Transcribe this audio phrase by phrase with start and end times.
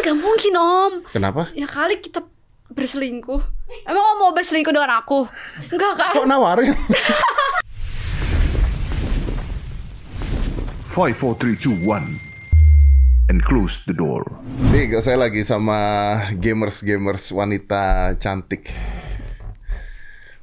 [0.00, 0.92] Gak mungkin om.
[1.12, 1.52] Kenapa?
[1.52, 2.24] Ya kali kita
[2.72, 3.42] berselingkuh.
[3.84, 5.28] Emang om mau berselingkuh dengan aku?
[5.68, 6.12] Enggak kan?
[6.16, 6.72] Kok nawarin?
[10.90, 12.18] Five, four, three, two, one,
[13.30, 14.26] and close the door.
[14.74, 15.78] Nih, saya lagi sama
[16.34, 18.74] gamers-gamers wanita cantik.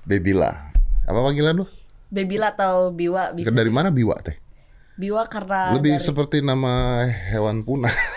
[0.07, 0.71] Bebila.
[1.03, 1.65] Apa panggilan lu?
[2.07, 3.51] Bebila atau biwa bisa.
[3.51, 4.39] Dari mana Biwa teh?
[4.95, 7.91] Biwa karena Lebih dari, seperti nama hewan punah.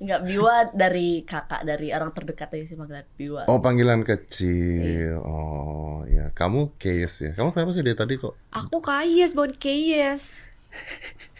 [0.00, 3.42] enggak biwa dari kakak dari orang terdekat aja sih panggilan biwa.
[3.52, 5.20] Oh, panggilan kecil.
[5.20, 6.32] Oh, ya.
[6.32, 7.30] Kamu Kayes ya.
[7.36, 8.32] Kamu kenapa sih dari tadi kok?
[8.48, 10.48] Aku Kayes, bukan Kayes.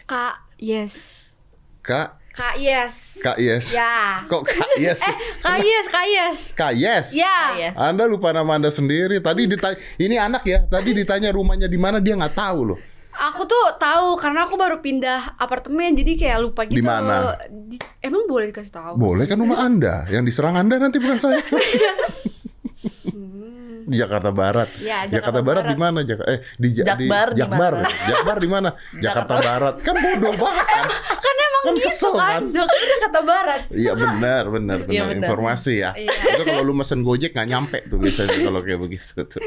[0.05, 0.93] Kak Yes.
[1.81, 3.17] Kak, Kak Yes.
[3.17, 3.73] Kak Yes.
[3.73, 4.21] Ya.
[4.29, 5.01] Kok Kak Yes?
[5.01, 6.39] Eh, Kayes, Kayes.
[6.53, 7.17] Kak Yes?
[7.17, 7.57] Ya.
[7.57, 7.73] Yes.
[7.79, 9.17] Anda lupa nama Anda sendiri.
[9.17, 10.61] Tadi ditanya, ini anak ya.
[10.69, 12.79] Tadi ditanya rumahnya di mana dia nggak tahu loh.
[13.21, 16.81] Aku tuh tahu karena aku baru pindah apartemen jadi kayak lupa gitu.
[16.81, 17.37] Di mana?
[18.01, 18.93] Emang boleh dikasih tahu?
[18.97, 20.09] Boleh kan rumah Anda.
[20.09, 21.37] Yang diserang Anda nanti bukan saya.
[23.87, 24.69] Di Jakarta Barat.
[24.77, 25.71] Ya, Jakarta, Jakarta Barat Barat.
[25.71, 25.99] di mana?
[26.01, 27.71] Jak eh di Ja- Jakbar di di Jakbar.
[27.73, 27.89] mana?
[28.03, 28.69] Jakbar di mana?
[29.03, 29.75] Jakarta Barat.
[29.79, 30.85] Kan bodoh banget kan?
[31.17, 32.41] Kan emang Kan gitu kesel, kan.
[32.49, 32.65] kan?
[32.91, 33.61] Jakarta barat.
[33.69, 34.89] Iya benar, benar, benar.
[34.89, 35.27] Iya, benar.
[35.29, 35.91] Informasi ya.
[35.93, 36.09] Iya.
[36.09, 39.41] Itu kalau lu mesen Gojek nggak nyampe tuh biasanya kalau kayak begitu tuh.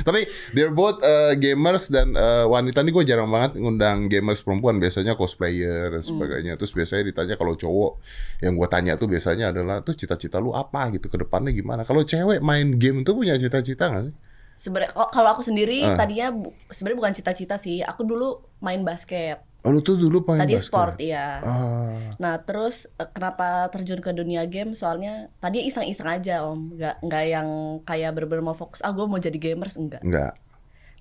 [0.00, 0.20] Tapi
[0.52, 4.78] they're both uh, gamers dan uh, wanita nih gue jarang banget ngundang gamers perempuan.
[4.78, 6.56] Biasanya cosplayer dan sebagainya.
[6.56, 8.00] Terus biasanya ditanya kalau cowok
[8.40, 11.84] yang gue tanya tuh biasanya adalah tuh cita-cita lu apa gitu ke depannya gimana?
[11.84, 14.14] Kalau cewek main game tuh punya cita-cita nggak sih?
[14.58, 15.94] Sebenarnya kok- kalau aku sendiri Ah.
[15.94, 17.78] tadinya bu- sebenarnya bukan cita-cita sih.
[17.80, 18.26] Aku dulu
[18.58, 19.38] main basket.
[19.60, 20.66] Oh lu tuh dulu main Tadi basket?
[20.66, 21.38] sport iya.
[21.40, 22.14] Ah.
[22.16, 24.72] Nah terus eh, kenapa terjun ke dunia game?
[24.72, 27.48] Soalnya tadi iseng-iseng aja om, nggak nggak yang
[27.82, 28.80] kayak bener-bener mau fokus.
[28.80, 30.00] Ah gue mau jadi gamers enggak.
[30.00, 30.34] Enggak,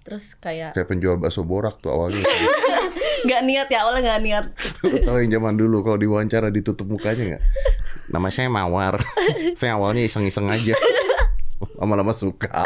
[0.04, 2.22] Terus kayak kayak penjual bakso borak tuh awalnya.
[3.26, 4.46] nggak niat ya awalnya nggak niat.
[4.84, 7.44] Lu tahu yang zaman dulu kalau diwawancara ditutup mukanya nggak?
[8.14, 9.02] Nama saya Mawar.
[9.54, 10.78] saya awalnya iseng-iseng aja.
[11.76, 12.64] Lama-lama suka.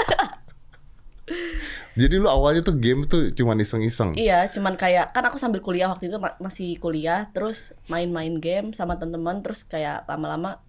[1.92, 4.16] Jadi lu awalnya tuh game tuh cuma iseng-iseng.
[4.16, 8.72] Iya, cuman kayak kan aku sambil kuliah waktu itu ma- masih kuliah, terus main-main game
[8.72, 10.64] sama teman-teman, terus kayak lama-lama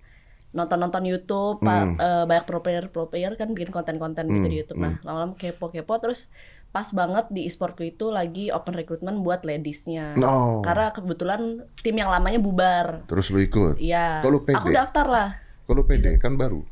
[0.52, 4.78] nonton-nonton YouTube, pa- eh, banyak pro player pro player kan bikin konten-konten gitu di YouTube.
[4.78, 6.26] Nah, lama-lama kepo-kepo terus
[6.68, 10.16] pas banget di e-sportku itu lagi open recruitment buat ladiesnya.
[10.16, 10.58] No.
[10.60, 11.40] Karena kebetulan
[11.78, 13.06] tim yang lamanya bubar.
[13.06, 13.78] Terus lu ikut.
[13.78, 14.20] Iya.
[14.20, 14.58] Kok lu pede?
[14.58, 15.28] Aku daftar lah.
[15.62, 16.64] Kalau pede kan baru.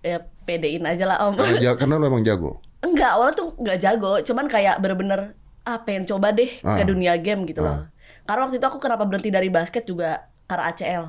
[0.00, 1.34] Ya pedein aja lah om.
[1.34, 2.62] Karena, ja- karena lu emang jago.
[2.86, 6.78] Enggak, awalnya tuh nggak jago, cuman kayak bener-bener ah pengen coba deh Ah.
[6.78, 7.84] ke dunia game gitu loh.
[8.22, 11.04] Karena waktu itu aku kenapa berhenti dari basket juga karena ACL.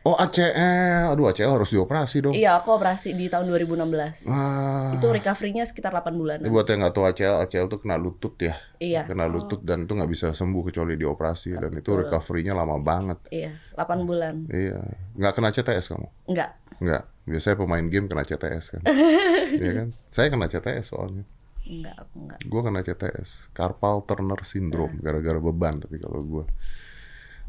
[0.00, 2.32] Oh ACL, aduh ACL harus dioperasi dong.
[2.32, 4.24] Iya, aku operasi di tahun 2016.
[4.24, 4.92] Ah.
[4.92, 6.38] Itu recovery-nya sekitar 8 bulan.
[6.38, 8.56] Ini buat yang nggak tahu ACL, ACL tuh kena lutut ya.
[8.76, 13.18] Iya, Kena lutut dan itu nggak bisa sembuh kecuali dioperasi dan itu recovery-nya lama banget.
[13.28, 14.48] iya, 8 bulan.
[14.48, 14.80] Iya,
[15.14, 16.08] nggak kena CTS kamu?
[16.26, 16.50] Enggak.
[16.80, 17.02] Nggak.
[17.30, 18.82] Biasanya pemain game kena CTS kan.
[19.62, 19.88] Iya kan?
[20.08, 21.22] Saya kena CTS soalnya.
[21.62, 22.38] Enggak, aku enggak.
[22.42, 25.78] Gue kena CTS, carpal tunnel syndrome, gara-gara beban.
[25.78, 26.44] Tapi kalau gue,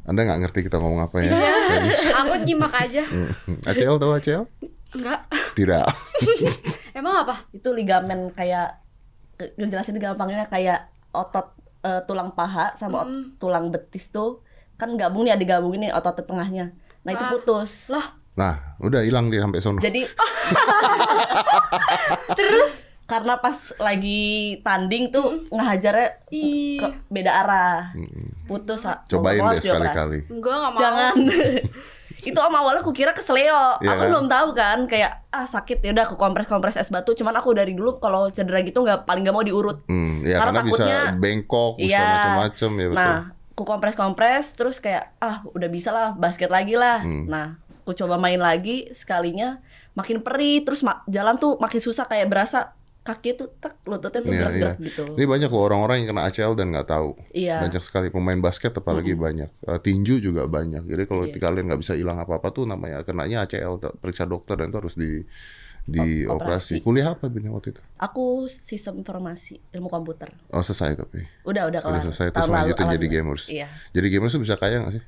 [0.03, 1.33] Anda nggak ngerti kita ngomong apa ya?
[2.21, 3.01] Aku nyimak aja.
[3.03, 3.33] Hmm.
[3.63, 4.43] ACL tahu ACL?
[4.91, 5.19] Enggak.
[5.53, 5.85] Tidak.
[6.97, 7.47] Emang apa?
[7.49, 8.77] Itu ligamen kayak
[9.57, 14.45] ngejelasin gampangnya kayak otot eh, tulang paha sama ot- tulang betis tuh
[14.77, 16.73] kan gabung nih ada gabungin nih otot tengahnya.
[17.01, 17.31] Nah, itu Ah.
[17.31, 17.89] putus.
[17.89, 19.79] Lah, Nah, udah hilang dia sampai sono.
[19.79, 20.01] Jadi
[22.33, 24.23] terus karena pas lagi
[24.63, 26.79] tanding tuh ngehajarnya Ih.
[26.79, 27.79] ke beda arah.
[28.47, 28.87] Putus.
[28.87, 29.03] ah.
[29.05, 30.31] Cobain deh sekali-kali.
[30.31, 30.79] enggak enggak mau.
[30.79, 31.15] Jangan.
[32.21, 33.81] itu om awalnya aku kira kesleo.
[33.81, 34.07] Iya aku kan?
[34.07, 37.11] belum tahu kan kayak ah sakit ya udah aku kompres-kompres es batu.
[37.11, 39.83] Cuman aku dari dulu kalau cedera gitu nggak paling nggak mau diurut.
[39.85, 42.07] Hmm, ya Karena karena, bisa takutnya- bengkok, bisa Iya.
[42.07, 42.95] macam-macam ya betul.
[42.95, 43.19] Nah,
[43.51, 47.01] aku kompres-kompres terus kayak ah udah bisa lah basket lagi lah.
[47.01, 47.25] Hmm.
[47.27, 49.57] Nah, aku coba main lagi sekalinya
[49.91, 52.71] makin perih terus ma- jalan tuh makin susah kayak berasa
[53.01, 54.85] kaki tuh tak lututnya tuh gerak-gerak iya.
[54.85, 55.03] gitu.
[55.17, 57.17] Ini banyak loh orang-orang yang kena ACL dan nggak tahu.
[57.33, 57.57] Iya.
[57.65, 59.49] Banyak sekali pemain basket apalagi banyak.
[59.65, 60.85] Eh, tinju juga banyak.
[60.85, 61.33] Jadi kalau Iya.
[61.33, 65.25] kalian nggak bisa hilang apa-apa tuh namanya kenanya ACL periksa dokter dan itu harus di
[65.81, 66.77] di O- operasi.
[66.77, 66.85] operasi.
[66.85, 67.81] Kuliah apa Bin waktu itu?
[67.97, 70.29] Aku sistem informasi ilmu komputer.
[70.53, 71.25] Oh selesai tapi.
[71.41, 71.97] Udah udah kelar.
[71.97, 73.43] Udah selesai terus lanjutin jadi gamers.
[73.49, 73.65] Iya.
[73.89, 75.03] Jadi gamers tuh bisa kaya nggak sih?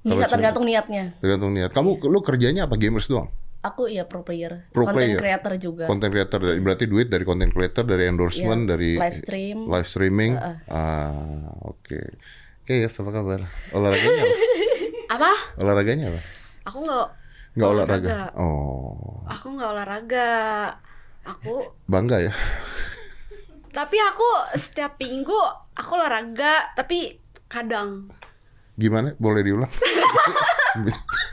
[0.00, 1.14] Bisa tergantung niatnya.
[1.18, 1.70] Tergantung niat.
[1.70, 3.28] Kamu lu kerjanya apa gamers doang?
[3.58, 5.18] Aku iya pro player, Pro content player.
[5.18, 5.84] creator juga.
[5.90, 9.58] Content creator dari berarti duit dari content creator, dari endorsement, Iya, dari live stream.
[9.66, 10.32] live streaming.
[10.70, 11.10] Ah,
[11.66, 11.98] oke.
[12.62, 13.40] Oke, ya apa kabar?
[13.72, 14.36] Olahraganya apa?
[15.18, 15.30] Apa?
[15.56, 16.20] Olahraganya apa?
[16.68, 17.06] Aku enggak
[17.56, 18.08] Nggak olahraga.
[18.12, 18.38] Olahraga.
[18.38, 20.28] Oh, aku enggak olahraga.
[21.26, 21.52] Aku
[21.84, 22.32] bangga ya.
[23.68, 25.34] tapi aku setiap minggu
[25.72, 27.16] aku olahraga, tapi
[27.46, 28.12] kadang
[28.78, 29.12] Gimana?
[29.18, 29.68] Boleh diulang?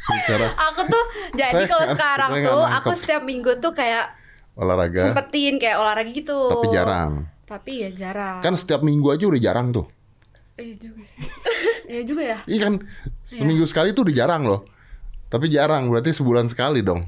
[0.06, 1.03] Bicara Aku tuh
[1.38, 4.09] jadi kalau sekarang tuh aku setiap minggu tuh kayak
[4.56, 6.50] olahraga, sempetin kayak olahraga gitu.
[6.50, 7.12] tapi jarang.
[7.45, 8.42] Tapi ya jarang.
[8.42, 9.86] Kan setiap minggu aja udah jarang tuh.
[10.57, 11.19] Iya juga sih.
[11.86, 12.38] Iya juga ya.
[12.50, 12.74] Iya kan
[13.30, 14.65] seminggu sekali tuh udah jarang loh.
[15.30, 17.06] Tapi jarang berarti sebulan sekali dong.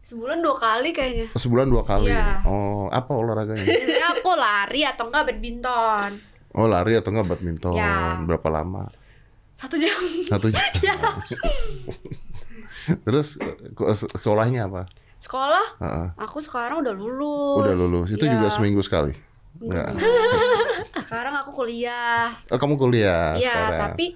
[0.00, 1.28] Sebulan dua kali kayaknya.
[1.36, 2.08] Sebulan dua kali.
[2.08, 2.40] Iya.
[2.48, 3.68] Oh, apa olahraganya?
[4.16, 6.10] Aku lari atau enggak badminton.
[6.56, 7.76] Oh, lari atau enggak badminton?
[7.76, 8.16] Ya.
[8.24, 8.88] Berapa lama?
[9.64, 10.00] Satu jam.
[10.28, 10.60] Satu jam.
[10.84, 10.94] Ya.
[13.00, 13.40] Terus
[13.72, 14.84] ke- sekolahnya apa?
[15.18, 15.66] Sekolah?
[15.80, 16.06] Heeh.
[16.20, 17.64] Aku sekarang udah lulus.
[17.64, 18.08] Udah lulus.
[18.12, 18.36] Itu Iya.
[18.36, 19.16] juga seminggu sekali.
[19.56, 19.96] Enggak.
[21.00, 22.28] Sekarang aku kuliah.
[22.50, 23.80] Oh, kamu kuliah Iya, sekarang.
[23.88, 24.06] tapi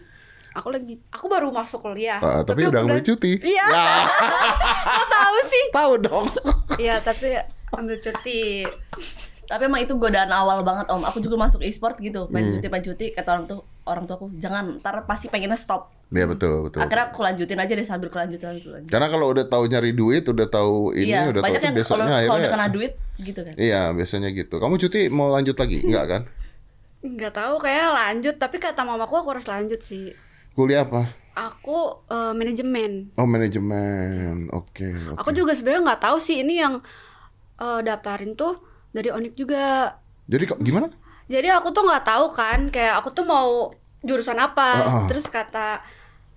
[0.50, 2.18] aku lagi aku baru masuk kuliah.
[2.18, 3.38] Ah, tapi, udah ambil cuti.
[3.38, 3.64] Iya.
[3.64, 3.88] Ya,
[4.90, 5.64] Kok tahu sih?
[5.70, 6.26] tahu dong.
[6.76, 7.38] Iya, tapi
[7.70, 8.66] ambil cuti.
[9.46, 11.00] Tapi emang itu godaan awal banget om.
[11.00, 12.54] Aku juga masuk e-sport gitu, main Hmm.
[12.54, 13.06] cuti main cuti.
[13.10, 15.88] Kata orang tuh orang tua aku jangan, ntar pasti pengennya stop.
[16.08, 16.80] Iya betul, betul.
[16.80, 18.88] Akhirnya aku lanjutin aja deh sambil kelanjutan kelanjutan.
[18.88, 21.76] Karena kalau udah tahu nyari duit, udah tahu ini, Iya, udah tahu banyak itu yang
[21.76, 23.54] biasanya kalau kalau akhirnya udah kena duit gitu kan.
[23.60, 24.54] Iya, biasanya gitu.
[24.56, 25.78] Kamu cuti mau lanjut lagi?
[25.84, 26.22] Enggak kan?
[27.04, 30.16] Nggak tahu kayak lanjut, tapi kata mamaku aku harus lanjut sih.
[30.56, 31.12] Kuliah apa?
[31.36, 33.12] Aku eh, manajemen.
[33.20, 34.48] Oh, manajemen.
[34.50, 35.20] Oke, oke.
[35.20, 36.80] Aku juga sebenarnya nggak tahu sih ini yang
[37.60, 38.56] eh, daftarin tuh
[38.96, 39.92] dari Onik juga.
[40.24, 40.88] Jadi gimana?
[41.28, 43.70] Jadi aku tuh nggak tahu kan, kayak aku tuh mau
[44.00, 44.68] jurusan apa.
[44.74, 45.06] Ah, ah.
[45.06, 45.84] Terus kata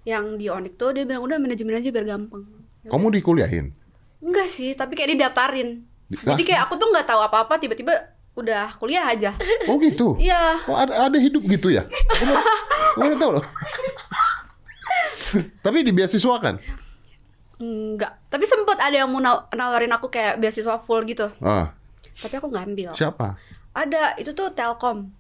[0.04, 2.44] yang di Onik tuh dia bilang udah manajemen aja biar gampang.
[2.84, 3.72] Kamu dikuliahin?
[4.20, 5.86] Enggak sih, tapi kayak didaftarin.
[6.06, 7.94] Di- Jadi kayak aku tuh nggak tahu apa-apa, tiba-tiba
[8.34, 9.32] udah kuliah aja.
[9.66, 10.16] Oh gitu.
[10.18, 10.60] Iya.
[10.66, 11.88] Oh, ada, ada hidup gitu ya?
[13.00, 13.46] Baru tahu loh.
[15.62, 16.60] Tapi di beasiswa kan?
[17.58, 18.18] Enggak.
[18.28, 21.30] Tapi sempet ada yang mau naw- nawarin aku kayak beasiswa full gitu.
[21.40, 21.72] Ah,
[22.18, 22.90] Tapi aku nggak ambil.
[22.92, 23.38] siapa?
[23.72, 25.12] Ada, itu tuh Telkom.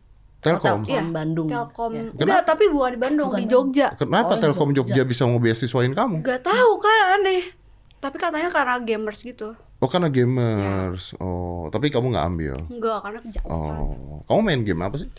[0.41, 0.81] Telkom.
[0.83, 1.47] Telkom Iya, Bandung.
[1.47, 1.91] Telkom.
[1.93, 2.03] Ya.
[2.11, 3.47] Enggak, tapi bukan di Bandung, Bukan di.
[3.47, 3.87] Jogja.
[3.95, 4.91] Kenapa Oh, Telkom Jogja.
[4.91, 6.19] Jogja bisa mau beasiswain kamu?
[6.21, 7.53] Gak tahu kan aneh.
[7.97, 9.53] Tapi katanya karena gamers gitu.
[9.77, 11.13] Oh karena gamers.
[11.17, 12.55] Oh, tapi kamu nggak ambil.
[12.67, 13.49] Enggak, karena kejauhan.
[13.49, 15.09] Oh, kamu main game apa sih?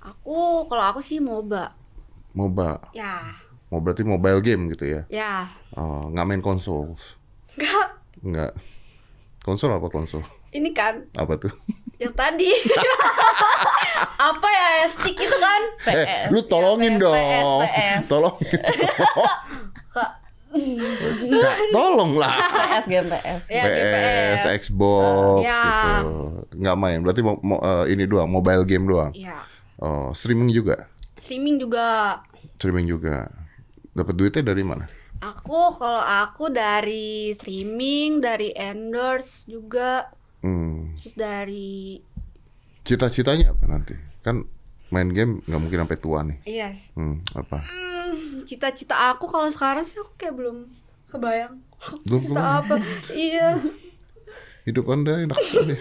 [0.00, 1.72] Aku kalau aku sih MOBA.
[2.32, 2.80] MOBA.
[2.92, 3.36] Ya,
[3.68, 5.02] Mau berarti mobile game gitu ya?
[5.08, 5.48] ya.
[5.72, 6.92] Oh, nggak main konsol?
[7.56, 7.88] Enggak.
[8.20, 8.52] Nggak.
[9.40, 10.20] Konsol apa konsol?
[10.50, 11.52] Ini kan Apa tuh?
[12.02, 12.50] yang tadi.
[14.30, 15.62] Apa ya stick itu kan?
[15.88, 17.60] eh, PS, lu tolongin PS, dong.
[17.62, 18.00] PS.
[18.06, 18.60] Tolongin.
[19.94, 20.10] Kak.
[21.22, 22.34] Nggak, tolong lah.
[22.52, 23.40] PS game PS.
[23.48, 25.62] Ya, PS, Xbox Ya.
[26.02, 26.12] gitu.
[26.54, 26.98] Nggak main.
[27.00, 29.12] Berarti mo- mo- eh, ini doang, mobile game doang.
[29.12, 29.38] Iya.
[29.78, 30.86] Oh, streaming juga.
[31.18, 32.20] Streaming juga.
[32.58, 33.26] Streaming juga.
[33.92, 34.86] Dapat duitnya dari mana?
[35.22, 40.10] Aku kalau aku dari streaming, dari endorse juga,
[40.42, 40.98] Hmm.
[40.98, 42.02] terus dari
[42.82, 43.94] Cita-citanya apa nanti?
[44.20, 44.42] Kan
[44.88, 46.38] main game nggak mungkin sampai tua nih.
[46.44, 46.74] iya.
[46.92, 47.62] Hmm, apa?
[47.62, 50.66] Hmm, cita-cita aku kalau sekarang sih aku kayak belum
[51.06, 51.62] kebayang.
[52.04, 52.58] Belum Cita kebayang.
[52.60, 52.74] apa?
[53.08, 53.48] iya.
[54.62, 55.74] Hidup Anda enak sekali.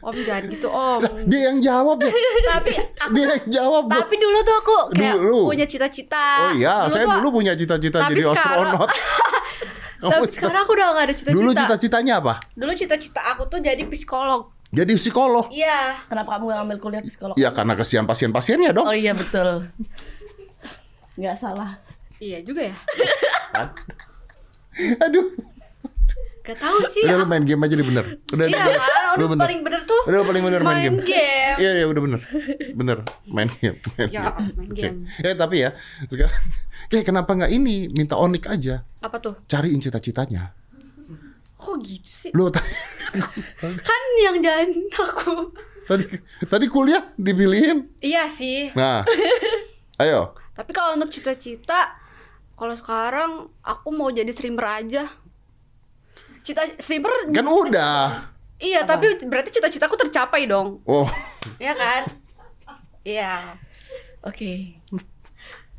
[0.00, 1.00] Om jangan gitu om.
[1.28, 2.08] Dia yang jawab ya.
[2.48, 3.84] tapi aku, Dia yang jawab.
[3.84, 5.40] Tapi dulu tuh aku kayak Dulu.
[5.46, 6.26] punya cita-cita.
[6.40, 8.90] Oh iya, saya tuh- dulu punya cita-cita jadi sekarang- astronot.
[10.00, 11.36] Kamu Tapi cita- sekarang aku udah gak ada cita-cita.
[11.36, 12.34] dulu cita-citanya apa?
[12.52, 14.48] Dulu cita-cita aku tuh jadi psikolog.
[14.70, 15.50] Jadi psikolog.
[15.50, 15.98] Iya.
[16.06, 17.34] Kenapa kamu gak ngambil kuliah psikolog?
[17.34, 18.86] Ya karena kesian pasien-pasiennya dong.
[18.86, 19.68] Oh iya betul.
[21.14, 21.76] Nggak salah.
[22.16, 22.76] Iya juga ya.
[25.00, 25.36] Aduh.
[26.50, 27.02] Gak tahu sih.
[27.02, 28.06] Udah lu aku- main game aja deh bener.
[28.28, 29.44] Udah, Iya udah, udah bener.
[29.44, 30.98] paling bener tuh Udah paling bener main, main game.
[31.04, 31.56] game.
[31.56, 32.20] Iya iya udah bener.
[32.72, 33.76] Bener main game.
[33.92, 34.50] Main Ya, game.
[34.52, 34.80] main Oke.
[34.80, 34.98] game.
[35.20, 35.70] Eh tapi ya
[36.04, 36.34] sekarang
[36.90, 39.34] kayak kenapa nggak ini minta onik aja Apa tuh?
[39.46, 40.50] cariin cita-citanya.
[41.54, 42.30] Kok gitu sih?
[42.32, 42.66] Lu tadi
[43.84, 45.52] Kan yang jalan aku.
[45.84, 46.04] tadi
[46.42, 47.86] tadi kuliah dipilihin.
[47.98, 48.70] Iya sih.
[48.72, 49.04] Nah.
[50.00, 50.32] Ayo.
[50.50, 51.94] Tapi kalau untuk cita-cita,
[52.54, 53.30] kalau sekarang
[53.60, 55.04] aku mau jadi streamer aja.
[56.40, 58.30] Cita streamer Kan udah.
[58.60, 60.84] Iya, tapi berarti cita-citaku tercapai dong.
[60.84, 61.08] Oh.
[61.56, 62.04] Ya kan?
[63.00, 63.56] Iya.
[64.20, 64.76] Oke.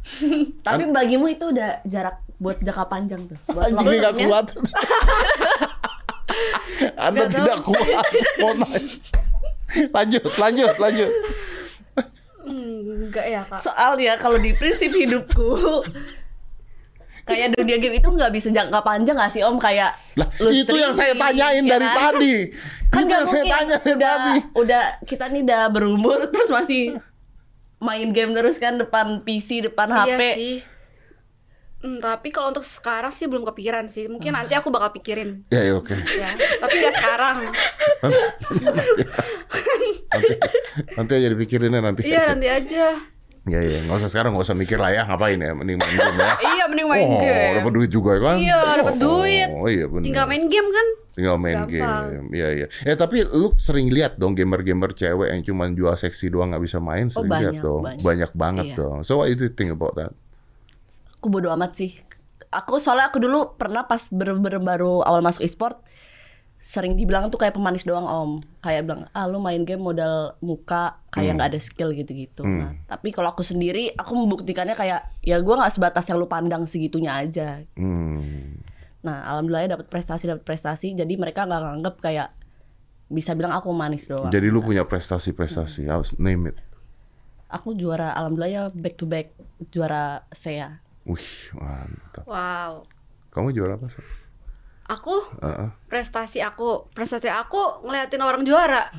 [0.65, 3.37] Tapi bagimu itu udah jarak buat jangka panjang tuh.
[3.53, 4.47] Buat Anjing ini gak kuat.
[7.05, 7.33] Anda tahu.
[7.37, 8.05] tidak kuat.
[8.41, 8.83] Mohon maaf.
[9.93, 11.11] Lanjut, lanjut, lanjut.
[12.41, 13.61] Hmm, enggak ya, Kak.
[13.61, 15.85] Soalnya kalau di prinsip hidupku
[17.23, 20.91] kayak dunia game itu nggak bisa jangka panjang gak sih om kayak Lah, itu yang
[20.91, 21.97] saya tanyain ya dari kan?
[21.97, 22.33] tadi.
[22.91, 24.37] kan itu nggak yang saya tanya dari udah tadi.
[24.57, 26.97] udah kita nih udah berumur terus masih
[27.77, 30.55] main game terus kan depan PC depan Iya HP sih.
[31.81, 34.05] Hmm, tapi kalau untuk sekarang sih belum kepikiran sih.
[34.05, 35.41] Mungkin nanti aku bakal pikirin.
[35.49, 35.97] Ya, ya oke.
[35.97, 36.29] Ya,
[36.61, 37.37] tapi nggak sekarang.
[38.01, 38.21] Nanti,
[38.61, 40.33] nanti,
[40.93, 42.01] nanti aja dipikirinnya nanti.
[42.05, 42.85] Iya, nanti aja.
[43.41, 46.13] Ya ya, nggak usah sekarang nggak usah mikir lah ya ngapain ya, mending main game
[46.15, 46.33] ya.
[46.53, 47.53] Iya mending main oh, game.
[47.57, 48.37] dapat duit juga kan?
[48.37, 49.47] Iya, dapat Oh, duit.
[49.49, 50.05] Oh iya benar.
[50.05, 50.87] Tinggal main game kan?
[51.11, 52.03] Tinggal main Gampang.
[52.05, 52.25] game.
[52.31, 52.65] Iya iya.
[52.85, 56.77] Eh tapi lu sering lihat dong gamer-gamer cewek yang cuma jual seksi doang nggak bisa
[56.77, 57.81] main, Oh, sering lihat banyak, dong.
[57.81, 58.01] banyak.
[58.05, 58.77] Banyak banget Iya.
[58.77, 58.97] dong.
[59.01, 60.13] So what do you think about that?
[61.17, 61.97] Aku bodo amat sih.
[62.47, 65.81] Aku soalnya aku dulu pernah pas bener-bener baru awal masuk e-sport
[66.61, 71.01] sering dibilang tuh kayak pemanis doang om kayak bilang ah lu main game modal muka
[71.09, 75.59] kayak nggak ada skill gitu-gitu nah, tapi kalau aku sendiri aku membuktikannya kayak ya gua
[75.59, 78.61] nggak sebatas yang lu pandang segitunya aja Hmm.
[79.01, 82.29] nah alhamdulillah dapat prestasi dapat prestasi jadi mereka nggak nganggep kayak
[83.09, 86.57] bisa bilang aku manis doang Jadi lu punya prestasi-prestasi, harus name it.
[87.47, 89.33] aku juara alhamdulillah ya back to back
[89.67, 92.23] juara SEA Wih, mantap.
[92.23, 92.85] Wow.
[93.33, 94.05] Kamu juara apa sih?
[94.91, 95.69] Aku Heeh.
[95.87, 98.91] prestasi aku, prestasi aku ngeliatin orang juara.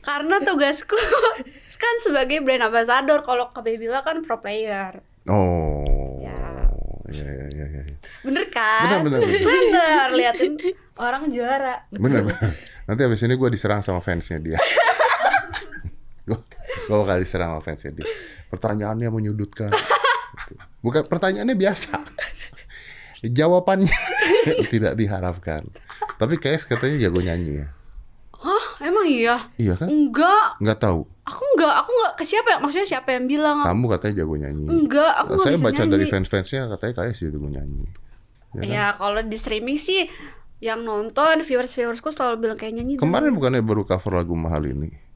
[0.00, 0.96] Karena tugasku
[1.82, 5.04] kan sebagai brand ambassador kalau KB bilang kan pro player.
[5.28, 6.24] Oh.
[6.24, 6.36] Ya.
[7.08, 7.96] Iya iya iya iya.
[8.24, 9.04] Bener kan?
[9.04, 9.44] Bener, bener, bener.
[9.44, 10.52] Bener, liatin
[10.96, 11.84] orang juara.
[11.92, 12.52] Bener, bener.
[12.88, 14.56] Nanti abis ini gue diserang sama fansnya dia.
[16.28, 16.36] gue
[16.88, 18.08] bakal diserang sama fansnya dia.
[18.48, 19.68] Pertanyaannya menyudutkan.
[20.84, 21.92] Bukan pertanyaannya biasa.
[23.24, 23.98] Jawabannya
[24.72, 25.66] tidak diharapkan.
[26.18, 27.68] Tapi kayak katanya jago nyanyi ya.
[28.38, 28.64] Hah?
[28.78, 29.50] Emang iya?
[29.58, 29.90] Iya kan?
[29.90, 30.62] Enggak.
[30.62, 31.02] Nggak tahu.
[31.26, 32.58] Aku enggak, aku enggak ke siapa ya?
[32.62, 33.66] Maksudnya siapa yang bilang?
[33.66, 34.66] Kamu katanya jago nyanyi.
[34.70, 35.92] Enggak, aku enggak Saya bisa baca nyanyi.
[35.92, 37.86] dari fans-fansnya katanya sih jago nyanyi.
[38.54, 38.70] Ya kan?
[38.70, 40.06] Ya kalau di streaming sih
[40.58, 42.94] yang nonton viewers viewersku selalu bilang kayak nyanyi.
[43.02, 45.07] Kemarin bukannya baru cover lagu mahal ini?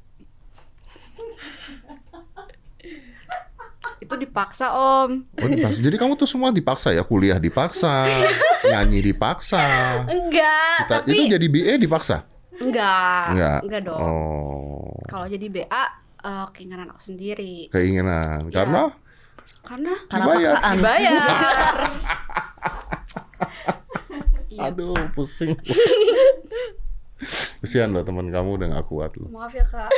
[4.02, 5.22] Itu dipaksa om.
[5.32, 5.78] Oh dipaksa.
[5.78, 7.00] Jadi kamu tuh semua dipaksa ya?
[7.00, 8.10] Kuliah dipaksa,
[8.70, 9.62] nyanyi dipaksa.
[10.04, 12.26] Enggak, Kita, tapi itu jadi BA dipaksa?
[12.52, 13.60] enggak, Enggak.
[13.62, 13.98] enggak dong.
[13.98, 15.84] Oh, Kalau jadi BA
[16.22, 17.66] eh, keinginan aku sendiri.
[17.68, 18.46] keinginan.
[18.48, 18.62] Ya.
[18.62, 18.82] Karena
[19.62, 20.54] Karena karena Dibayar.
[20.58, 21.22] paksaan dibayar.
[24.52, 24.68] Iya.
[24.68, 25.56] aduh pusing.
[27.58, 29.32] Kesian loh teman kamu udah gak kuat loh.
[29.32, 29.88] Maaf ya kak.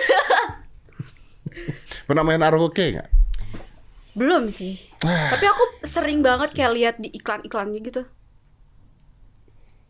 [2.07, 3.09] Pernah main karaoke nggak?
[4.15, 4.79] Belum sih.
[5.33, 8.03] Tapi aku sering banget kayak lihat di iklan-iklannya gitu.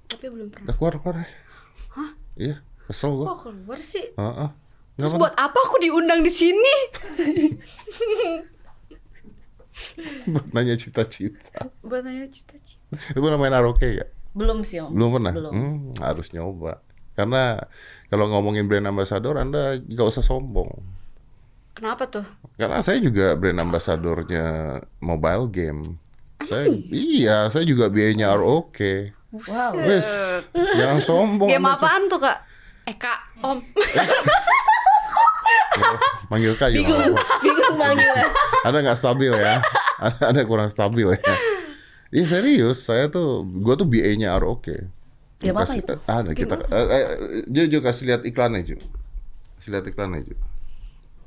[0.05, 0.67] Tapi belum pernah.
[0.69, 1.17] Udah keluar keluar.
[1.95, 2.11] Hah?
[2.35, 3.37] Iya, kesel Kok gua.
[3.39, 4.13] keluar sih?
[4.13, 4.49] Heeh.
[4.95, 6.75] Nggak Terus apa- buat apa aku diundang di sini?
[10.31, 11.67] buat nanya cita-cita.
[11.83, 12.79] Buat nanya cita-cita.
[13.15, 14.07] Lu pernah main karaoke ya?
[14.35, 15.31] belum sih om Belum pernah?
[15.31, 15.53] Belum.
[15.55, 16.83] Hmm, harus nyoba.
[17.15, 17.55] Karena
[18.07, 20.83] kalau ngomongin brand ambassador, Anda nggak usah sombong.
[21.75, 22.25] Kenapa tuh?
[22.55, 25.99] Karena saya juga brand ambassadornya mobile game.
[26.41, 28.79] Saya iya, saya juga biayanya ROK.
[29.35, 30.07] wow Wes,
[30.55, 31.51] jangan sombong.
[31.51, 32.39] Game apaan tuh kak?
[32.87, 33.59] Eh kak, om.
[36.31, 36.87] Manggil Kak juga.
[36.87, 37.35] bingung nggak apa-apa.
[37.43, 38.27] bingung manggilnya
[38.65, 39.57] Anda nggak stabil ya.
[40.05, 41.35] Anda, anda kurang stabil ya.
[42.11, 44.67] Iya serius, saya tuh, gua tuh BA-nya ROK.
[45.39, 45.95] Game apa Kasih- itu?
[46.07, 46.55] Ada kita.
[46.67, 47.05] Eh, eh,
[47.47, 48.77] Ju, Ju kasih lihat iklannya Ju.
[49.59, 50.35] Kasih lihat iklannya Ju.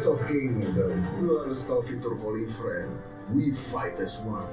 [0.00, 0.96] Rise of Kingdom.
[1.20, 2.88] Lu harus tahu fitur calling friend.
[3.36, 4.48] We fight as one.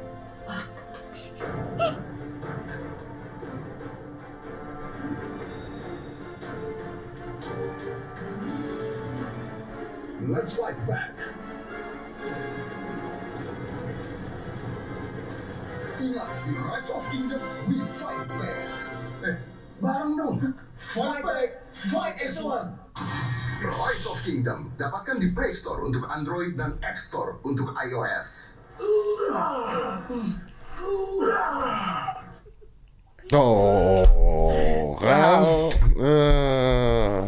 [10.27, 11.15] Let's fight back.
[15.95, 17.39] Ingat, di Rise of Kingdom,
[17.71, 18.59] we fight back.
[19.17, 19.33] Eh,
[19.79, 20.37] bareng dong.
[20.75, 22.75] Fight back, fight as one.
[23.57, 28.61] Rise of Kingdom dapatkan di Play Store untuk Android dan App Store untuk iOS.
[33.33, 35.41] Oh, kan?
[35.97, 37.21] Eh,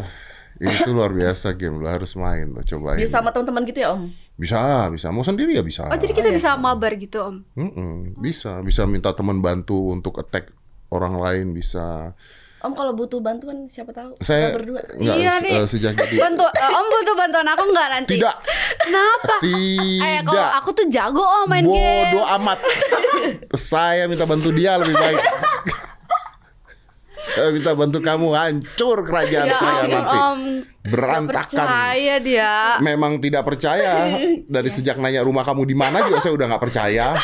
[0.62, 3.02] itu luar biasa game, lu harus main lo, cobain.
[3.02, 5.10] bisa sama teman-teman gitu ya om Bisa, bisa.
[5.10, 5.90] Mau sendiri ya bisa.
[5.90, 7.36] Oh jadi kita bisa mabar gitu om?
[7.58, 10.54] Mm-mm, bisa, bisa minta teman bantu untuk attack
[10.94, 12.14] orang lain bisa.
[12.60, 15.54] Om kalau butuh bantuan siapa tahu Saya kita berdua nggak, Iya nih.
[15.54, 18.13] eh, sejak jadi Bantu, eh, om butuh bantuan aku nggak nanti?
[18.16, 18.36] tidak,
[18.80, 19.36] Kenapa?
[19.42, 20.51] Eh kalau tidak.
[20.58, 21.72] aku tuh jago om main game.
[22.12, 22.60] Bodoh amat.
[23.72, 25.20] Saya minta bantu dia lebih baik.
[27.22, 30.18] Saya minta bantu kamu hancur kerajaan Ya saya nanti.
[30.18, 30.40] om.
[30.82, 31.52] Berantakan.
[31.60, 32.54] Percaya dia.
[32.80, 34.16] Memang tidak percaya.
[34.42, 37.20] Dari sejak nanya rumah kamu di mana juga saya udah nggak percaya.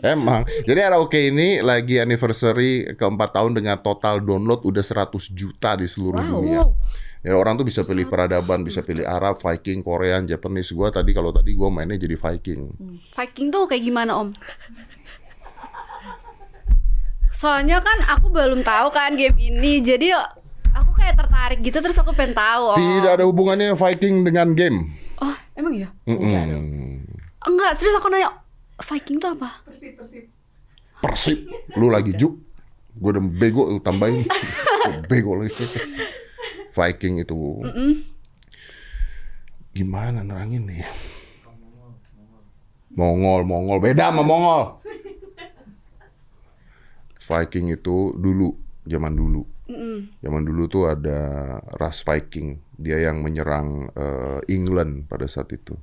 [0.00, 0.48] Emang.
[0.64, 6.18] Jadi Arauke ini lagi anniversary keempat tahun dengan total download udah 100 juta di seluruh
[6.18, 6.32] Wow.
[6.34, 6.60] dunia.
[7.20, 10.72] Ya orang tuh bisa pilih peradaban, bisa pilih Arab, Viking, Korean, Japanese.
[10.72, 12.72] Gua tadi kalau tadi gua mainnya jadi Viking.
[13.12, 14.32] Viking tuh kayak gimana om?
[17.40, 20.12] Soalnya kan aku belum tahu kan game ini, jadi
[20.76, 22.76] aku kayak tertarik gitu terus aku pengen tahu.
[22.76, 22.76] Om.
[22.76, 24.92] Tidak ada hubungannya Viking dengan game.
[25.24, 25.88] Oh emang iya?
[26.04, 27.00] Mm-mm.
[27.40, 28.44] Enggak, serius aku nanya
[28.76, 29.64] Viking tuh apa?
[31.00, 31.48] Persib,
[31.80, 32.36] lu lagi juk.
[32.92, 34.28] Gue udah bego lu tambahin.
[35.08, 35.64] Bego lagi.
[36.76, 37.64] Viking itu.
[39.72, 40.84] Gimana nerangin nih?
[42.92, 44.79] Mongol, Mongol beda sama Mongol.
[47.30, 48.50] Viking itu dulu,
[48.82, 49.46] zaman dulu.
[50.18, 51.18] Zaman dulu tuh ada
[51.78, 55.78] ras Viking, dia yang menyerang eh, England pada saat itu.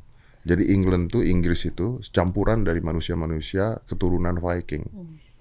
[0.48, 4.84] Jadi England tuh Inggris itu campuran dari manusia-manusia keturunan Viking.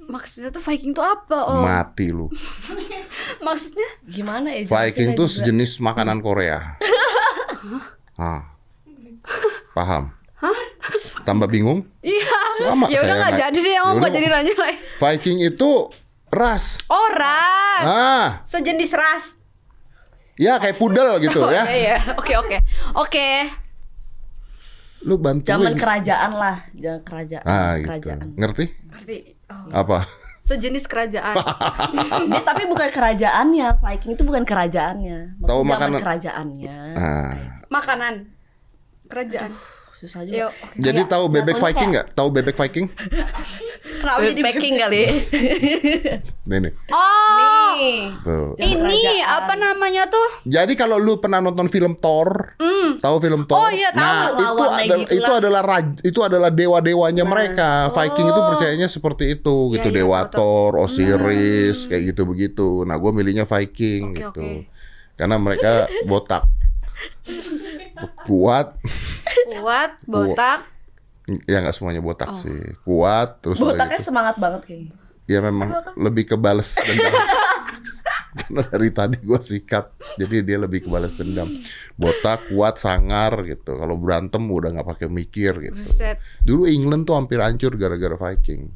[0.07, 1.67] Maksudnya tuh Viking tuh apa om?
[1.67, 2.31] Mati lu.
[3.47, 3.91] Maksudnya?
[4.07, 4.63] Gimana ya?
[4.67, 5.35] Viking tuh juga?
[5.43, 6.59] sejenis makanan Korea.
[8.17, 8.49] Ah.
[9.77, 10.09] Paham?
[11.29, 11.85] Tambah bingung?
[12.01, 12.26] Iya.
[12.59, 14.15] Lama ya udah nggak jadi deh om, Ya nggak udah.
[14.15, 14.77] jadi nanya lagi.
[14.97, 15.71] Viking itu
[16.29, 16.65] ras.
[16.87, 19.25] Oh ras, Ah, sejenis ras.
[20.35, 21.65] ya kayak pudel gitu Oh, ya.
[21.67, 21.97] iya, iya.
[22.15, 22.57] Oke oke
[22.95, 23.29] oke.
[25.03, 25.47] Lu bantuin.
[25.47, 27.45] Zaman kerajaan lah, zaman kerajaan.
[27.45, 27.87] Ah, gitu.
[27.87, 28.19] kerajaan.
[28.35, 28.65] Ngerti?
[28.87, 29.17] Ngerti?
[29.47, 29.71] Oh.
[29.73, 30.03] Apa?
[30.43, 31.35] Sejenis kerajaan.
[32.31, 35.39] Dia tapi bukan kerajaannya, Viking itu bukan kerajaannya.
[35.41, 36.77] Tahu makanan- kerajaannya.
[36.93, 37.33] Nah,
[37.67, 38.15] Makanan.
[39.07, 39.55] Kerajaan.
[39.97, 40.29] Susah Yuk.
[40.29, 40.53] juga.
[40.77, 42.07] jadi Kayak- tahu bebek Viking kayak- nggak?
[42.13, 42.87] Tahu bebek Viking?
[43.97, 45.03] Kenapa Bebek jadi packing kali.
[46.51, 46.73] Nih nih.
[46.91, 47.99] Oh, Nih.
[48.21, 48.51] Tuh.
[48.57, 49.37] Ini kerajaan.
[49.41, 50.29] apa namanya tuh?
[50.45, 52.59] Jadi kalau lu pernah nonton film Thor,
[52.99, 53.57] tahu film Thor?
[53.57, 53.67] Hmm.
[53.67, 54.05] Oh, iya, tahu.
[54.05, 57.89] Nah, itu adalah itu adalah raj- itu adalah dewa-dewanya mereka.
[57.89, 59.87] Viking itu percayanya seperti itu, gitu.
[59.87, 59.91] Oh.
[59.91, 60.21] iya, Dewa.
[60.29, 62.69] Thor, Osiris, kayak gitu begitu.
[62.85, 64.43] Nah, gue milihnya Viking Oke, gitu.
[64.43, 64.51] oke.
[65.15, 65.73] Karena mereka
[66.05, 66.45] botak.
[68.25, 68.77] Kuat,
[69.51, 70.61] Kuat, botak.
[71.47, 72.55] ya nggak semuanya botak sih.
[72.83, 74.07] Kuat, terus Botaknya gitu.
[74.11, 74.95] semangat banget kayaknya.
[75.27, 77.11] Ya memang lebih kebales dendam.
[78.37, 81.49] Karena dari tadi gue sikat, jadi dia lebih kebales dendam.
[81.97, 83.75] Botak, kuat, sangar gitu.
[83.75, 85.81] Kalau berantem udah nggak pakai mikir gitu.
[85.81, 86.21] Buset.
[86.45, 88.69] Dulu England tuh hampir hancur gara-gara Viking.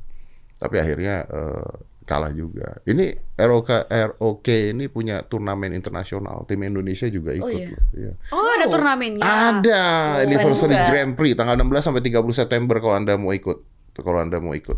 [0.57, 1.73] Tapi akhirnya eh,
[2.11, 2.83] kalah juga.
[2.83, 6.43] Ini ROK, ROK ini punya turnamen internasional.
[6.51, 7.55] Tim Indonesia juga ikut.
[7.55, 7.71] iya?
[7.71, 7.83] loh.
[7.95, 8.13] Iya.
[8.35, 9.23] Oh, ada turnamennya.
[9.23, 9.83] Ada
[10.19, 10.91] Oh, anniversary juga.
[10.91, 13.59] Grand Prix tanggal 16 sampai 30 September kalau Anda mau ikut.
[13.95, 14.75] Kalau Anda mau ikut.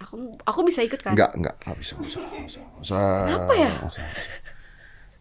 [0.00, 1.12] Aku aku bisa ikut kan?
[1.12, 2.60] Enggak, enggak, enggak bisa, enggak bisa, enggak bisa.
[2.80, 3.70] Usah, Kenapa ya?
[3.84, 4.06] usah.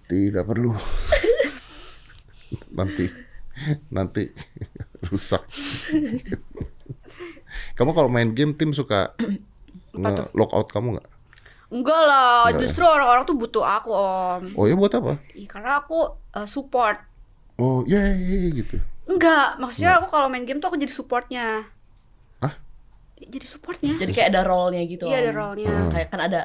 [0.08, 0.72] Tidak perlu.
[2.80, 3.06] nanti,
[3.92, 4.24] nanti
[5.04, 5.44] rusak.
[7.76, 9.12] kamu kalau main game tim suka
[9.92, 11.08] nge lockout kamu nggak?
[11.72, 12.62] Enggak lah, Enggak ya?
[12.62, 14.42] justru orang-orang tuh butuh aku, Om.
[14.54, 15.24] Oh ya buat apa?
[15.32, 17.00] Ih, karena aku eh, support.
[17.56, 18.04] Oh ya
[18.52, 18.76] gitu.
[19.08, 21.64] Enggak, maksudnya aku kalau main game tuh aku jadi supportnya.
[22.40, 22.54] Hah?
[23.18, 23.96] Jadi supportnya.
[23.96, 25.08] Jadi kayak ada role-nya gitu.
[25.08, 25.72] Iya, ada role-nya.
[25.90, 26.42] Kayak kan ada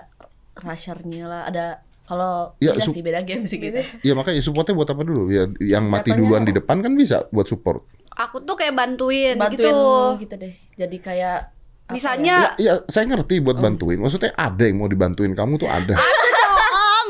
[0.57, 1.67] rusher-nya lah, ada
[2.07, 3.83] kalau Ya, beda sih beda game sih gitu.
[4.01, 5.27] Ya makanya supportnya buat apa dulu?
[5.27, 7.83] Ya yang mati Jatuhnya- duluan di depan kan bisa buat support.
[8.15, 9.77] Aku tuh kayak bantuin, Bantuin gitu.
[10.23, 10.55] gitu deh.
[10.77, 11.51] Jadi kayak
[11.87, 14.03] Misalnya Ya, ya saya ngerti buat bantuin.
[14.03, 15.94] Maksudnya ada yang mau dibantuin kamu tuh ada.
[15.94, 17.09] Om.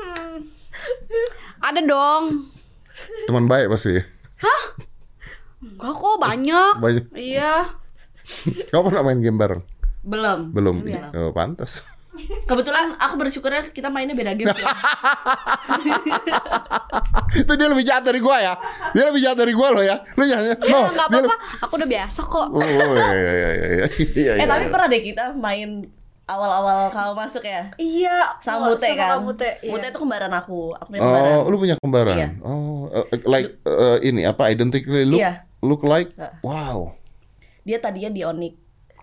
[0.00, 0.36] Hmm.
[1.60, 2.24] Ada dong.
[3.28, 4.00] Teman baik pasti.
[5.62, 6.72] Enggak kok banyak.
[6.80, 7.06] Banyak.
[7.14, 7.76] Iya.
[8.72, 9.62] Kamu pernah main game bareng?
[10.02, 10.50] Belum.
[10.50, 10.76] Belum.
[10.82, 11.12] Iya.
[11.14, 11.84] Oh, pantas.
[12.44, 14.52] Kebetulan aku bersyukurnya kita mainnya beda game.
[17.40, 18.54] itu dia lebih jahat dari gua ya.
[18.92, 20.04] Dia lebih jahat dari gua loh ya.
[20.20, 20.60] Lu jangan.
[20.60, 21.36] Ya no, enggak apa-apa.
[21.64, 22.48] Aku udah biasa kok.
[22.52, 23.86] Oh, iya iya iya iya.
[24.12, 24.72] iya, eh tapi iya.
[24.76, 25.88] pernah deh kita main
[26.28, 28.36] awal-awal kamu masuk ya Iya.
[28.44, 29.24] sama Mute kan.
[29.24, 29.48] Mute.
[29.64, 29.72] iya.
[29.72, 30.76] Mute itu kembaran aku.
[30.76, 31.32] Aku punya kembaran.
[31.32, 32.16] Oh, lu punya kembaran.
[32.16, 32.28] Iya.
[32.44, 35.48] Oh, eh, like eh, ini apa identically look Iya.
[35.64, 36.12] look like?
[36.12, 36.30] Iya.
[36.44, 36.92] Wow.
[37.62, 38.54] Dia tadinya di Onyx,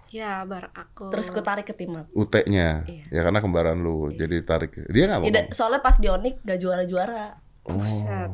[0.09, 1.13] Ya, bar aku.
[1.13, 2.09] terus ku tarik ke timnas.
[2.17, 2.81] UT-nya.
[2.89, 3.05] Iya.
[3.13, 4.09] Ya karena kembaran lu.
[4.09, 4.73] Jadi tarik.
[4.89, 5.29] Dia nggak mau.
[5.53, 7.37] Soalnya pas di Onyx gak juara-juara.
[7.61, 8.29] Buset.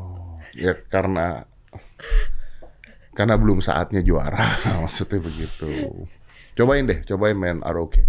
[0.55, 1.43] Ya karena
[3.11, 4.47] karena belum saatnya juara.
[4.87, 5.67] Maksudnya begitu.
[6.55, 7.99] Cobain deh, cobain main ROK.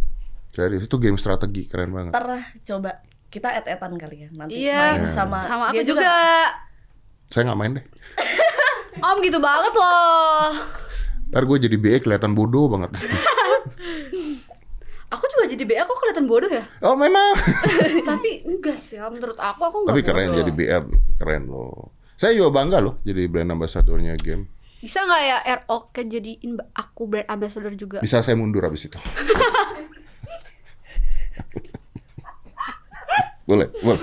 [0.54, 2.14] Serius itu game strategi keren banget.
[2.14, 2.90] Ntar lah, coba
[3.26, 5.02] kita et-etan kali ya nanti Iya.
[5.02, 6.14] main sama Sama dia aku juga.
[7.28, 7.84] Saya nggak main deh.
[8.96, 10.48] Om gitu banget loh.
[11.34, 12.94] Ntar gue jadi BE kelihatan bodoh banget.
[15.56, 16.68] Jadi BA kok kelihatan bodoh ya?
[16.84, 17.32] oh memang.
[18.12, 19.08] Tapi enggak sih, ya.
[19.08, 20.36] menurut aku aku enggak Tapi keren bodoh.
[20.44, 20.78] jadi BA
[21.16, 21.96] keren loh.
[22.12, 24.52] Saya juga bangga loh jadi brand ambassadornya game.
[24.84, 28.04] Bisa nggak ya ROK jadiin ba- aku brand ambassador juga?
[28.04, 29.00] Bisa saya mundur habis itu.
[33.48, 34.02] boleh, boleh.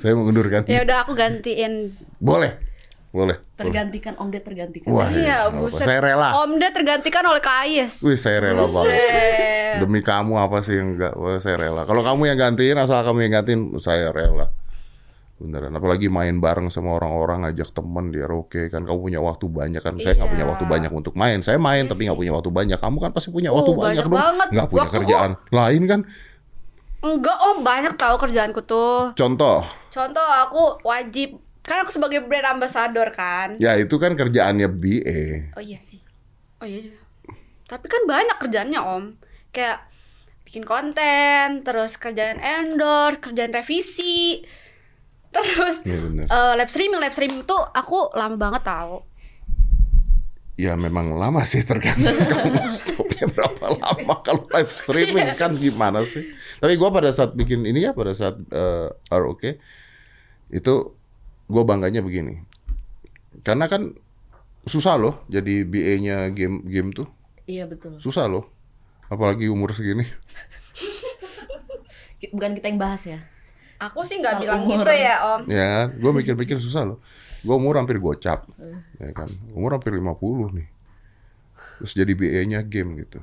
[0.00, 0.64] Saya mengundurkan.
[0.64, 1.92] Ya udah aku gantiin.
[2.16, 2.63] Boleh.
[3.14, 3.38] Boleh.
[3.54, 4.90] Tergantikan Om Ded tergantikan.
[4.90, 5.54] Wah, Iya, apa.
[5.54, 5.86] buset.
[5.86, 6.34] Saya rela.
[6.42, 8.02] Om Ded tergantikan oleh Kais.
[8.02, 9.78] Wih, saya rela banget.
[9.78, 11.14] Demi kamu apa sih yang enggak?
[11.14, 11.86] Wah, saya rela.
[11.86, 14.50] Kalau kamu yang gantiin, asal kamu yang gantiin, saya rela.
[15.34, 15.70] Beneran.
[15.70, 18.82] Apalagi main bareng sama orang-orang, ngajak temen di oke kan.
[18.82, 19.94] Kamu punya waktu banyak kan.
[19.96, 20.34] Saya nggak Iya.
[20.34, 21.38] punya waktu banyak untuk main.
[21.38, 22.78] Saya main tapi nggak punya waktu banyak.
[22.78, 24.14] Kamu kan pasti punya Oh, waktu banyak, banyak dong.
[24.16, 24.48] banget.
[24.50, 26.00] Nggak punya Waktu kerjaan lain kan.
[27.04, 29.12] Enggak om, banyak tahu kerjaanku tuh.
[29.12, 33.56] Contoh, Contoh aku wajib kan aku sebagai brand ambassador kan.
[33.56, 35.56] ya itu kan kerjaannya BA.
[35.56, 35.98] Oh iya sih.
[36.60, 36.84] Oh iya.
[36.84, 37.00] juga.
[37.64, 39.16] Tapi kan banyak kerjaannya om.
[39.48, 39.88] Kayak
[40.44, 44.44] bikin konten, terus kerjaan endorse, kerjaan revisi,
[45.32, 46.24] terus Iya bener.
[46.28, 49.00] eh, live streaming, live streaming tuh aku lama banget tahu.
[50.54, 56.22] Ya memang lama sih tergantung kamu stopnya berapa lama kalau live streaming kan gimana sih.
[56.62, 59.42] Tapi gua pada saat bikin ini ya pada saat eh, ROK
[60.54, 60.74] itu
[61.50, 62.40] gua bangganya begini.
[63.42, 63.92] Karena kan
[64.64, 67.04] susah loh jadi BA-nya game game tuh
[67.44, 68.00] Iya betul.
[68.00, 68.48] susah loh.
[69.12, 70.08] Apalagi umur segini.
[72.32, 73.20] Bukan kita yang bahas ya.
[73.76, 74.80] Aku sih nggak bilang umur.
[74.80, 75.40] gitu ya om.
[75.44, 76.98] Ya, gue mikir-mikir susah loh.
[77.44, 78.48] Gue umur hampir gocap,
[78.96, 79.28] ya kan.
[79.52, 80.68] Umur hampir 50 nih.
[81.84, 83.20] Terus jadi BA-nya game gitu.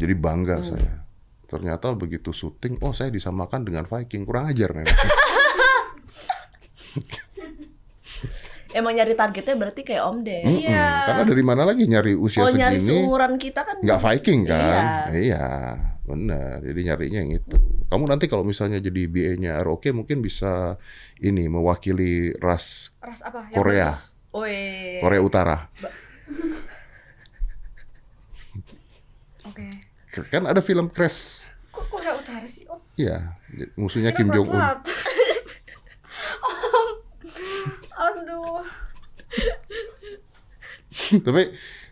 [0.00, 1.04] Jadi bangga saya.
[1.52, 4.24] Ternyata begitu syuting, oh saya disamakan dengan Viking.
[4.24, 4.88] Kurang ajar memang.
[8.72, 10.48] Emang nyari targetnya berarti kayak Om Ded.
[10.48, 10.64] Mm-mm.
[11.04, 13.04] Karena dari mana lagi nyari usia Kalau nyari segini?
[13.04, 15.12] seumuran kita kan Nggak Viking kan?
[15.12, 15.12] Iya.
[15.12, 15.46] Iya,
[16.08, 16.56] benar.
[16.64, 17.56] Jadi nyarinya yang itu.
[17.92, 20.80] Kamu nanti kalau misalnya jadi BA-nya ROK mungkin bisa
[21.20, 23.52] ini mewakili ras Ras apa?
[23.52, 23.92] Korea.
[24.32, 25.68] Korea Utara.
[29.44, 29.68] Oke.
[30.32, 31.44] Kan ada film Crash.
[31.68, 32.80] Kok Korea Utara sih om?
[32.96, 33.36] Iya,
[33.76, 34.56] musuhnya Kim Jong Un.
[34.60, 34.80] Selatan.
[36.40, 36.88] om.
[37.92, 38.60] Aduh.
[41.26, 41.42] Tapi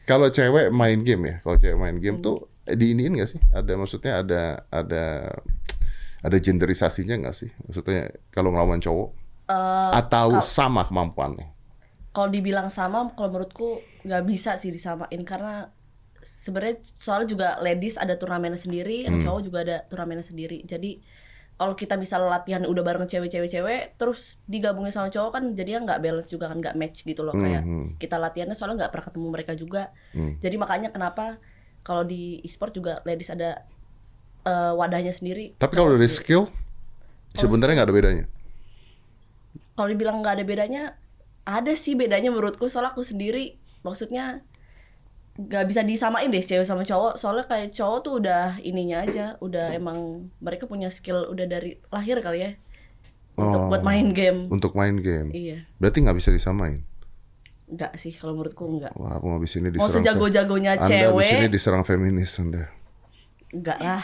[0.08, 3.40] kalau cewek main game ya, kalau cewek main game tuh diiniin nggak sih?
[3.52, 5.04] Ada maksudnya ada ada
[6.20, 7.50] ada genderisasinya nggak sih?
[7.66, 9.08] Maksudnya kalau ngelawan cowok
[9.50, 11.48] eh, atau sama kemampuannya?
[12.10, 13.68] kalau dibilang sama kalau menurutku
[14.02, 15.70] nggak bisa sih disamain karena
[16.20, 19.22] sebenarnya soalnya juga ladies ada turnamennya sendiri, yang Hmm.
[19.22, 20.66] cowok juga ada turnamennya sendiri.
[20.66, 21.00] Jadi
[21.60, 26.30] kalau kita misal latihan udah bareng cewek-cewek-cewek terus digabungin sama cowok kan jadinya nggak balance
[26.32, 29.52] juga kan nggak match gitu loh kayak Hmm, kita latihannya soalnya nggak pernah ketemu mereka
[29.52, 29.82] juga.
[30.16, 30.40] hmm.
[30.40, 31.36] Jadi makanya kenapa
[31.84, 33.68] kalau di e-sport juga ladies ada
[34.42, 35.52] eh, wadahnya sendiri.
[35.54, 36.48] Tapi kalau dari skill
[37.36, 38.24] sebenarnya nggak ada bedanya.
[39.74, 40.82] kalau dibilang nggak ada bedanya
[41.42, 44.44] ada sih bedanya menurutku soalnya aku sendiri maksudnya
[45.32, 49.72] nggak bisa disamain deh cewek sama cowok soalnya kayak cowok tuh udah ininya aja udah
[49.72, 49.96] emang
[50.36, 52.50] mereka punya skill udah dari lahir kali ya
[53.32, 55.32] untuk Oh, buat main game Untuk main game.
[55.32, 56.84] iya Berarti nggak bisa disamain.
[57.66, 59.94] nggak sih kalau menurutku nggak Wah, aku habis ini mau diserang.
[59.96, 62.66] sejago-jagonya Anda habis ini cewek diserang feminis Anda.
[63.48, 64.02] nggak lah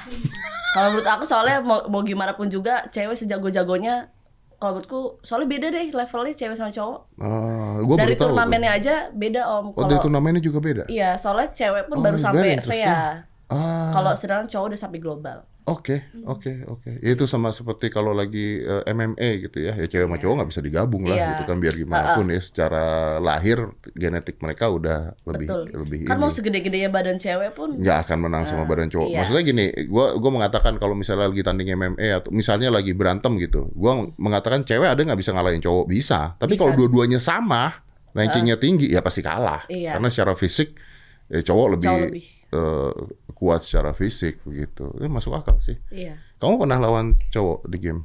[0.72, 4.14] kalau menurut aku soalnya mau, mau gimana pun juga cewek sejago-jagonya
[4.56, 8.32] kalau menurutku soalnya beda deh levelnya cewek sama cowok Ah, gua dari tahu.
[8.32, 10.82] turnamennya aja beda om Oh, dari turnamennya juga beda.
[10.86, 13.24] Iya, soalnya cewek pun Oh, baru sampai saya.
[13.46, 13.92] Ah.
[13.92, 15.38] Kalau sedangkan cowok udah sampai global.
[15.66, 17.02] Oke, oke, oke.
[17.02, 19.74] Ya, Itu sama seperti kalau lagi eh, MMA gitu ya.
[19.74, 21.29] Ya cewek sama cowok nggak bisa digabung lah Iya.
[21.35, 22.85] gitu kan biar gimana pun ya secara
[23.18, 23.59] lahir
[23.90, 25.62] genetik mereka udah lebih Betul.
[25.74, 26.22] lebih Kan ini.
[26.22, 29.11] mau segede-gedenya badan cewek pun nggak akan menang sama Ah, badan cowok.
[29.11, 29.18] iya.
[29.18, 33.66] Maksudnya gini, gua gua mengatakan kalau misalnya lagi tanding MMA atau misalnya lagi berantem gitu,
[33.74, 36.38] gua mengatakan cewek ada nggak bisa ngalahin cowok bisa.
[36.38, 37.74] Tapi kalau dua-duanya sama,
[38.14, 39.66] rankingnya tinggi ya pasti kalah.
[39.66, 39.98] Iya.
[39.98, 40.79] Karena secara fisik
[41.26, 42.24] ya cowok lebih, Jauh lebih.
[42.55, 42.92] eh,
[43.37, 44.88] kuat secara fisik begitu.
[44.90, 45.77] Itu masuk akal sih.
[45.88, 46.16] iya.
[46.37, 48.03] Kamu pernah lawan cowok di game?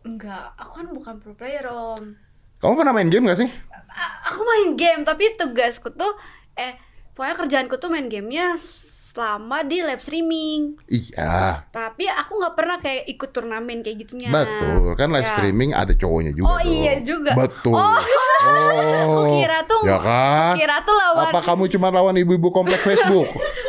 [0.00, 2.14] Enggak, aku kan bukan pro player om.
[2.56, 3.50] Kamu pernah main game gak sih?
[3.84, 6.14] A- Aku main game, tapi tugasku tuh
[6.54, 6.78] eh
[7.12, 10.78] pokoknya kerjaanku tuh main gamenya selama di live streaming.
[10.86, 14.26] Iya, Tapi aku nggak pernah kayak ikut turnamen kayak gitunya.
[14.28, 14.94] betul.
[14.94, 15.32] Kan live Ya.
[15.32, 16.72] streaming ada cowoknya juga Oh, dong.
[16.72, 17.30] iya juga.
[17.36, 17.76] Betul.
[17.76, 18.00] Oh.
[18.42, 19.22] Oh.
[19.22, 20.54] Kukira tuh Ya kan?
[20.56, 23.28] Kira tuh lawan Apa kamu cuma lawan ibu-ibu komplek Facebook?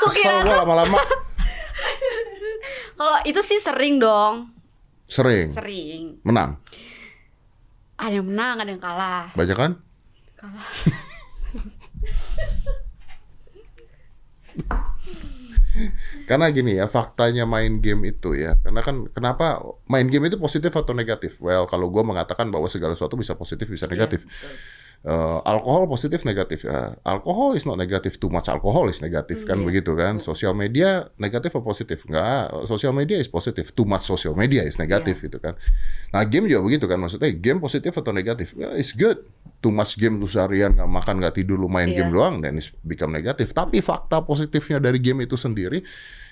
[0.00, 0.96] Kesel Kukira gua lama-lama.
[2.96, 4.52] Kalau itu sih sering dong,
[5.08, 5.52] Sering.
[5.52, 6.20] sering.
[6.20, 6.60] Menang.
[7.96, 9.32] Ada yang menang, ada yang kalah.
[9.32, 9.72] Banyak kan?
[10.36, 10.64] Kalah.
[16.26, 18.58] Karena gini ya, faktanya main game itu ya.
[18.58, 21.38] Karena kan kenapa main game itu positif atau negatif?
[21.38, 24.26] Well, kalau gua mengatakan bahwa segala sesuatu bisa positif, bisa Iya, negatif.
[24.26, 24.54] betul.
[25.00, 26.96] Eh, alkohol positif negatif ya.
[27.02, 30.20] Alkohol is not negatif, too much alcohol is negatif kan begitu kan.
[30.20, 32.04] Sosial media negatif atau positif?
[32.04, 35.56] Enggak, sosial media is positif, too much social media is negatif gitu kan.
[36.12, 38.52] Nah game juga begitu kan, maksudnya game positif atau negatif?
[38.56, 39.24] Ya, it's good.
[39.60, 42.04] Too much game lu seharian nggak makan nggak tidur lu main Iya.
[42.04, 43.52] game doang, dan it's become negatif.
[43.52, 45.84] Tapi fakta positifnya dari game itu sendiri,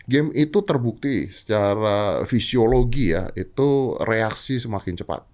[0.09, 5.24] game itu terbukti secara fisiologi ya itu reaksi semakin cepat.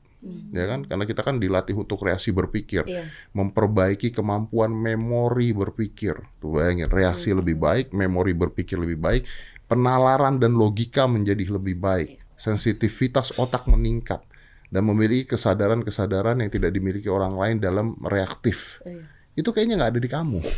[0.54, 0.88] Ya kan?
[0.88, 3.04] Karena kita kan dilatih untuk reaksi berpikir Iya.
[3.36, 6.16] memperbaiki kemampuan memori berpikir.
[6.40, 9.28] Tuh bayangin, reaksi lebih baik, memori berpikir lebih baik,
[9.68, 14.24] penalaran dan logika menjadi lebih baik, sensitivitas otak meningkat
[14.72, 18.80] dan memiliki kesadaran-kesadaran yang tidak dimiliki orang lain dalam reaktif.
[18.86, 19.04] Iya.
[19.34, 20.40] Itu kayaknya nggak ada di kamu.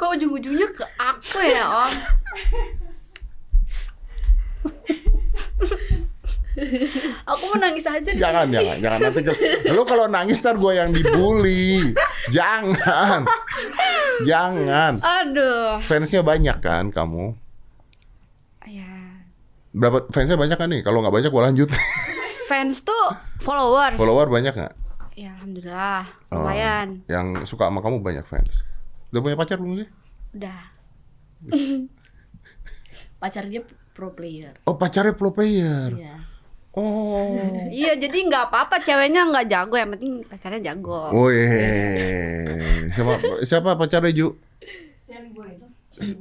[0.00, 1.92] Kok ujung-ujungnya ke aku ya om?
[7.24, 8.56] aku mau nangis aja di Jangan, sini.
[8.56, 9.20] jangan, jangan nanti
[9.68, 11.92] lu kalau nangis ntar gue yang dibully.
[12.28, 13.24] Jangan,
[14.22, 15.00] jangan.
[15.00, 15.80] Aduh.
[15.84, 17.32] Fansnya banyak kan kamu?
[18.68, 19.24] Ya.
[19.72, 20.82] Berapa fansnya banyak kan nih?
[20.84, 21.68] Kalau nggak banyak gue lanjut.
[22.46, 23.06] Fans tuh
[23.38, 23.96] followers.
[23.96, 24.74] Follower banyak nggak?
[25.14, 26.04] Ya alhamdulillah.
[26.32, 27.04] Oh, Lumayan.
[27.06, 28.62] yang suka sama kamu banyak fans.
[29.10, 29.88] Udah punya pacar belum sih?
[30.34, 30.60] Udah.
[33.20, 33.60] Pacarnya
[33.92, 34.56] pro player.
[34.64, 35.92] Oh pacarnya pro player.
[35.92, 36.19] Iya.
[36.70, 37.66] Oh.
[37.66, 41.10] Iya jadi nggak apa-apa ceweknya nggak jago yang penting pacarnya jago.
[41.10, 44.38] Wih, siapa siapa pacarnya Ju?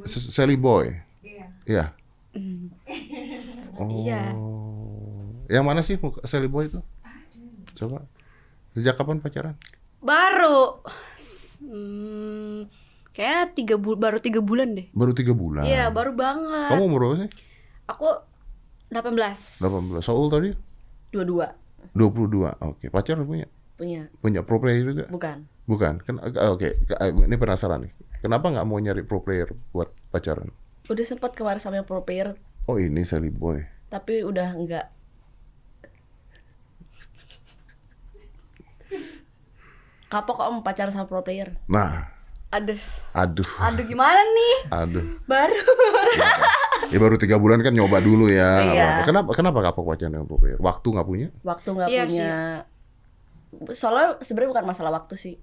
[0.03, 0.89] S- Sally Boy.
[1.69, 1.93] Iya.
[3.77, 3.87] Oh.
[3.93, 4.33] Iya.
[5.49, 6.81] Yang mana sih Sally Boy itu?
[7.77, 8.09] Coba.
[8.73, 9.53] Sejak kapan pacaran?
[10.01, 10.81] Baru.
[11.59, 12.65] Hmm,
[13.13, 14.87] kayak tiga bul baru tiga bulan deh.
[14.97, 15.67] Baru tiga bulan.
[15.67, 16.73] Iya baru banget.
[16.73, 17.29] Kamu umur berapa sih?
[17.85, 18.07] Aku
[18.89, 20.01] 18 18.
[20.01, 20.53] So old tadi?
[21.09, 21.53] Dua-dua
[21.93, 22.53] 22.
[22.61, 23.47] Oke, pacar punya?
[23.73, 24.11] punya.
[24.19, 25.05] Punya pro player juga?
[25.07, 25.47] Bukan.
[25.63, 26.03] Bukan.
[26.03, 27.93] Ken- ah, Oke, Ke- ini penasaran nih.
[28.19, 30.51] Kenapa nggak mau nyari pro player buat pacaran?
[30.85, 33.63] Udah sempat kemarin sama yang pro player Oh ini Sally Boy.
[33.87, 34.91] tapi udah enggak.
[40.09, 41.53] Kapok om pacaran sama pro player.
[41.69, 42.09] Nah,
[42.49, 42.81] Aduh,
[43.13, 44.55] aduh, aduh gimana nih?
[44.73, 45.05] aduh.
[45.29, 45.61] Baru.
[46.89, 48.65] Ya baru tiga bulan kan nyoba dulu ya.
[48.65, 48.73] Iya.
[48.73, 49.05] apa-apa.
[49.05, 50.57] Kenapa kenapa kapok pacaran dengan?
[50.57, 51.27] Waktu nggak punya?
[51.45, 52.33] Waktu nggak Iya punya.
[53.77, 55.35] Soalnya sebenarnya bukan masalah waktu sih.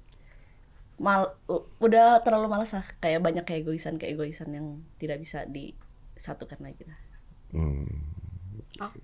[0.99, 1.31] Mal
[1.79, 6.99] udah terlalu malas lah kayak banyak keegoisan keegoisan yang tidak bisa disatukan lagi lah.
[7.55, 7.87] Hmm.
[8.83, 8.99] Aku,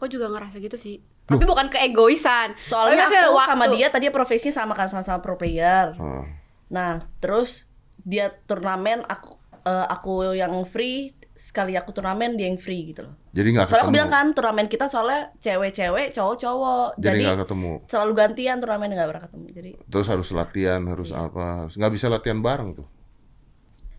[0.00, 1.04] aku juga ngerasa gitu sih.
[1.28, 2.56] Tapi bukan keegoisan.
[2.64, 3.50] Soalnya Tapi aku waktu.
[3.52, 5.92] sama dia tadi profesinya sama kan sama-sama pro player.
[6.00, 6.45] Ah.
[6.68, 7.64] Nah, terus
[7.98, 13.14] dia turnamen, aku eh, aku yang free, sekali aku turnamen dia yang free gitu loh.
[13.30, 16.96] Jadi nggak Soalnya aku bilang kan turnamen kita soalnya cewek-cewek, cowok-cowok.
[16.96, 17.72] Jadi Jadi, nggak ketemu.
[17.86, 19.46] selalu gantian turnamen nggak pernah ketemu.
[19.52, 21.26] Jadi Terus harus latihan, harus Iya.
[21.26, 21.44] apa?
[21.66, 22.88] Harus nggak bisa latihan bareng tuh.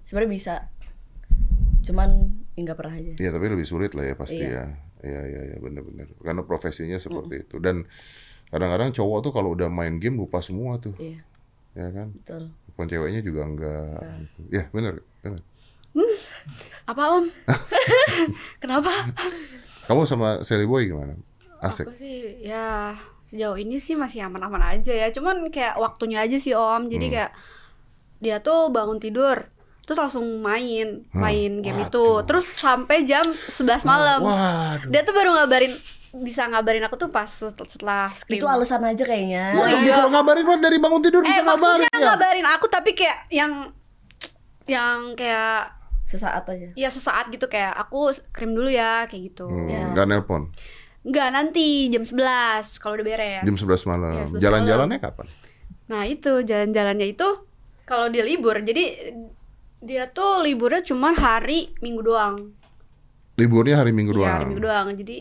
[0.02, 0.54] sebenarnya bisa.
[1.84, 2.10] Cuman
[2.56, 3.14] ya nggak pernah aja.
[3.18, 4.50] Iya tapi lebih sulit lah ya pasti Iya.
[4.50, 4.66] ya.
[5.04, 6.08] Iya iya iya benar-benar.
[6.18, 7.86] Karena profesinya seperti itu dan
[8.48, 11.22] kadang-kadang cowok tuh kalau udah main game lupa semua tuh, Iya,
[11.78, 12.08] ya kan?
[12.12, 12.44] betul.
[12.74, 14.02] Pun ceweknya juga enggak.
[14.20, 14.40] gitu.
[14.52, 15.42] Ya benar, benar.
[16.90, 17.26] Apa om?
[18.62, 18.92] Kenapa?
[19.86, 21.14] Kamu sama Sally Boy gimana?
[21.58, 21.86] Asik.
[21.86, 25.08] Aku sih ya sejauh ini sih masih aman-aman aja ya.
[25.10, 26.86] Cuman kayak waktunya aja sih om.
[26.86, 27.14] Jadi Hmm.
[27.14, 27.32] kayak
[28.18, 29.46] dia tuh bangun tidur
[29.84, 31.22] terus langsung main Hmm.
[31.22, 31.88] main game Waduh.
[31.88, 34.90] itu terus sampai jam 11 malam Waduh.
[34.90, 35.72] dia tuh baru ngabarin
[36.14, 39.54] bisa ngabarin aku tuh pas set- setelah scream Itu alasan aja kayaknya.
[39.54, 39.94] Oh, iya.
[39.94, 42.00] kalau ngabarin mah dari bangun tidur eh bisa ngabarin ya.
[42.06, 43.52] ngabarin aku tapi kayak yang
[44.66, 46.72] yang kayak Sesaat aja.
[46.74, 49.84] ya sesaat gitu kayak aku scream dulu ya kayak gitu Hmm, Ya.
[49.88, 50.56] nggak nelpon.
[51.02, 52.16] Enggak nanti jam 11
[52.78, 54.12] kalau udah beres Jam 11 malam.
[54.26, 55.28] 11 Jalan-jalannya kapan?
[55.88, 57.28] Nah itu jalan-jalannya itu
[57.84, 59.16] kalau dia libur jadi
[59.78, 62.52] dia tuh liburnya cuma hari minggu doang.
[63.36, 64.34] Liburnya hari Minggu Iya doang.
[64.34, 64.88] hari minggu doang.
[64.98, 65.18] Jadi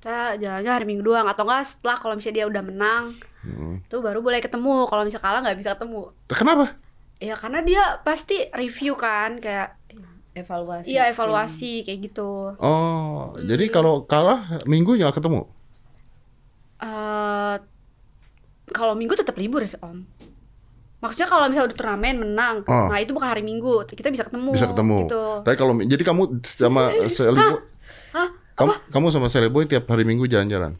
[0.00, 3.04] kita jalannya hari minggu doang atau enggak setelah kalau misalnya dia udah menang
[3.40, 3.80] Hmm.
[3.80, 4.84] itu baru boleh ketemu.
[4.84, 6.12] Kalau misalnya kalah nggak bisa ketemu.
[6.26, 6.76] Kenapa?
[7.16, 9.76] Ya karena dia pasti review kan kayak
[10.30, 10.88] Evaluasi.
[10.88, 12.52] iya evaluasi kayak gitu.
[12.56, 15.48] Oh, jadi kalau kalah Minggu nggak ketemu?
[16.80, 17.56] eh
[18.70, 20.04] kalau minggu tetap libur sih om.
[21.00, 22.92] Maksudnya kalau misalnya udah turnamen menang, Oh.
[22.92, 24.52] nah itu bukan hari minggu, kita bisa ketemu.
[24.52, 25.08] Bisa ketemu.
[25.08, 25.24] Gitu.
[25.44, 27.40] Tapi kalau jadi kamu sama Sally
[28.60, 28.80] Boy, Hah?
[28.92, 30.76] kamu, kamu sama Sally Boy tiap hari Minggu jalan-jalan.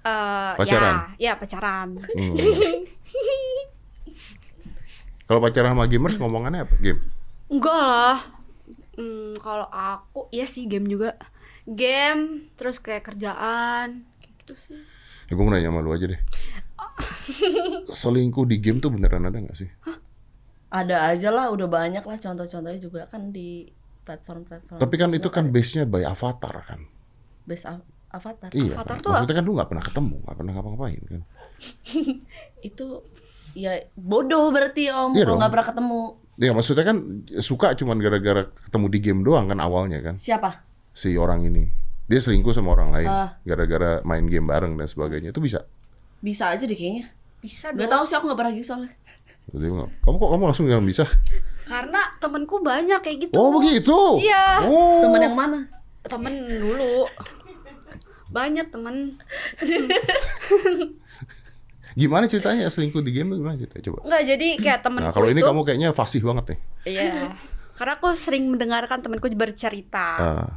[0.00, 1.12] Eh, Pacaran?
[1.20, 2.00] Ya, ya pacaran.
[2.00, 2.32] Hmm.
[5.28, 6.74] kalau pacaran sama gamers ngomongannya apa?
[6.80, 7.04] Game.
[7.52, 8.18] Enggak lah.
[8.96, 11.20] Hmm, kalau aku, iya sih game juga.
[11.68, 14.80] Game, terus kayak kerjaan, kayak gitu sih.
[15.28, 16.20] Ya, gue mau nanya sama lu aja deh.
[18.00, 19.68] selingkuh di game tuh beneran ada nggak sih?
[20.72, 23.68] Ada aja lah, udah banyak lah contoh-contohnya juga kan di
[24.08, 24.80] platform-platform.
[24.80, 26.80] Tapi kan itu kan base-nya by avatar kan.
[27.42, 28.50] Base av- avatar.
[28.50, 28.74] Iya.
[28.74, 29.00] Avatar kan?
[29.00, 31.22] tuh Maksudnya kan lu nggak pernah ketemu, nggak pernah ngapa-ngapain kan?
[32.62, 32.86] Itu
[33.50, 35.38] ya bodoh berarti om Iya kalau dong.
[35.40, 36.00] nggak pernah ketemu.
[36.36, 36.96] Iya maksudnya kan
[37.38, 40.64] suka cuman gara-gara ketemu di game doang kan awalnya kan Siapa?
[40.90, 41.68] si orang ini.
[42.06, 43.38] Dia selingkuh sama orang lain Ah.
[43.40, 45.30] gara-gara main game bareng dan sebagainya.
[45.30, 45.62] Itu bisa.
[46.18, 47.12] Bisa aja deh kayaknya.
[47.38, 47.92] Bisa Gak dong.
[47.92, 48.90] tahu sih aku nggak pernah gitu soalnya.
[49.50, 51.02] Kamu kok kamu langsung bilang bisa?
[51.64, 53.34] Karena temenku banyak kayak gitu.
[53.34, 53.98] Oh begitu.
[54.18, 54.64] Iya.
[54.64, 55.00] Oh.
[55.00, 55.58] Temen yang mana?
[56.02, 57.04] Temen dulu.
[58.30, 59.18] Banyak temen.
[61.92, 63.84] Gimana ceritanya selingkuh di game gimana ceritanya?
[63.90, 63.98] Coba.
[64.06, 66.60] Enggak, jadi kayak temenku Nah kalau ini itu- kamu kayaknya fasih banget nih.
[66.86, 67.34] Iya.
[67.74, 70.08] Karena aku sering mendengarkan temenku bercerita.
[70.14, 70.48] Ah.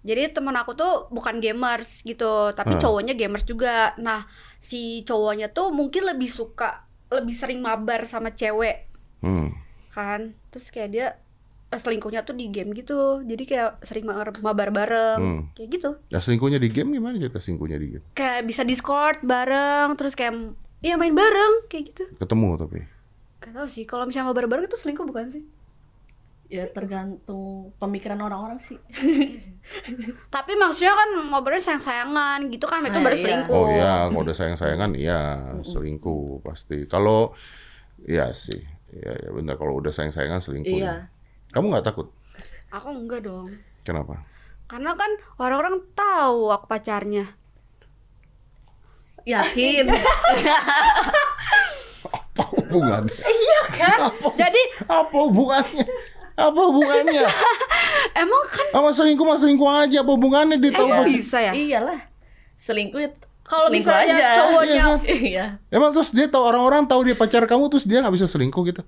[0.00, 2.80] Jadi temen aku tuh bukan gamers gitu, tapi Ah.
[2.80, 3.92] cowoknya gamers juga.
[3.98, 4.24] Nah,
[4.56, 8.86] si cowoknya tuh mungkin lebih suka, lebih sering mabar sama cewek
[9.20, 9.50] Hmm.
[9.90, 10.38] kan.
[10.48, 11.06] Terus kayak dia
[11.72, 13.20] selingkuhnya tuh di game gitu.
[13.20, 15.42] Jadi kayak sering ma- mabar bareng, Hmm.
[15.54, 15.90] kayak gitu.
[16.08, 18.04] Nah selingkuhnya di game gimana cerita selingkuhnya di game?
[18.12, 20.34] Kayak bisa Discord bareng, terus kayak
[20.80, 22.02] ya main bareng kayak gitu.
[22.16, 22.78] Ketemu tapi.
[23.38, 25.44] Gak tau sih, kalau misalnya mabar bareng itu selingkuh bukan sih?
[26.46, 28.74] Ya tergantung pemikiran orang-orang sih.
[30.34, 33.22] Tapi maksudnya kan mabarnya sayang-sayangan gitu kan, itu Nah, baru iya.
[33.22, 33.54] selingkuh.
[33.54, 35.20] Oh iya, kalau udah sayang-sayangan iya
[35.62, 36.84] selingkuh pasti.
[36.84, 37.32] Kalau
[38.02, 38.58] iya sih.
[38.90, 40.74] Iya, ya benar kalau udah sayang-sayangan selingkuh.
[40.74, 41.06] Iya.
[41.06, 41.19] ya.
[41.50, 42.06] Kamu nggak takut?
[42.70, 43.58] Aku enggak dong.
[43.82, 44.22] Kenapa?
[44.64, 47.26] Karena kan orang-orang tahu aku pacarnya.
[49.22, 49.90] Yakin?
[52.30, 53.12] Apa hubungannya?
[53.12, 53.98] Iya kan?
[54.32, 55.86] Jadi Apa hubungannya?
[56.32, 57.26] Apa hubungannya?
[58.22, 60.00] emang kan Sama selingkuh mah selingkuh aja.
[60.00, 60.88] Apa hubungannya dia tahu?
[60.88, 61.52] apa- bisa ya?
[61.52, 62.00] Iyalah.
[62.56, 63.02] Selingkuh
[63.42, 64.28] Kalau misalnya aja.
[64.38, 64.98] cowoknya Iya, kan?
[65.02, 65.44] Iya.
[65.68, 68.82] Emang terus dia tahu orang-orang tahu dia pacar kamu terus dia nggak bisa selingkuh gitu?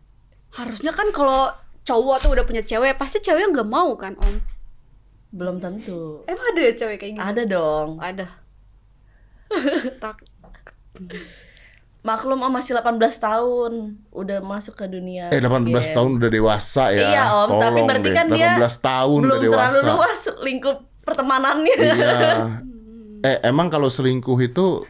[0.52, 1.48] harusnya kan kalau
[1.82, 4.36] cowok tuh udah punya cewek, pasti ceweknya nggak mau kan, Om?
[5.32, 6.22] Belum tentu.
[6.28, 7.22] Emang ada ya cewek kayak gitu?
[7.24, 7.88] Ada dong.
[7.98, 8.26] Ada.
[10.02, 10.16] Tak.
[12.02, 13.72] Maklum om masih 18 tahun
[14.10, 15.30] udah masuk ke dunia.
[15.30, 15.94] Eh 18 game.
[15.94, 17.08] tahun udah dewasa ya.
[17.14, 18.16] Iya om, tapi Tolong berarti deh.
[18.16, 19.62] kan dia 18 tahun belum udah dewasa.
[19.62, 21.76] terlalu luas lingkup pertemanannya.
[21.78, 22.16] Iya.
[23.22, 24.82] Eh emang kalau selingkuh itu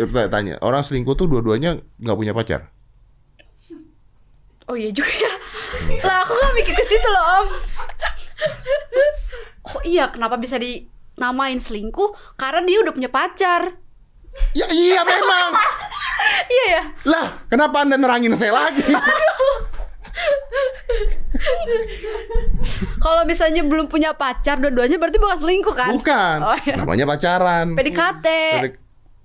[0.00, 2.72] eh, tanya orang selingkuh tuh dua-duanya nggak punya pacar?
[4.64, 5.32] Oh iya juga ya.
[6.04, 7.46] Lah aku gak mikir ke situ loh, Om.
[9.64, 12.36] Oh iya, kenapa bisa dinamain selingkuh?
[12.36, 13.80] Karena dia udah punya pacar.
[14.54, 15.50] Ya iya memang.
[16.50, 16.82] Iya ya.
[17.06, 18.82] lah kenapa anda nerangin saya lagi?
[22.98, 25.90] Kalau misalnya belum punya pacar, dua-duanya berarti bukan selingkuh kan?
[25.94, 26.38] Bukan.
[26.42, 26.74] Oh iya.
[26.80, 27.76] Namanya pacaran.
[27.76, 28.26] PDKT.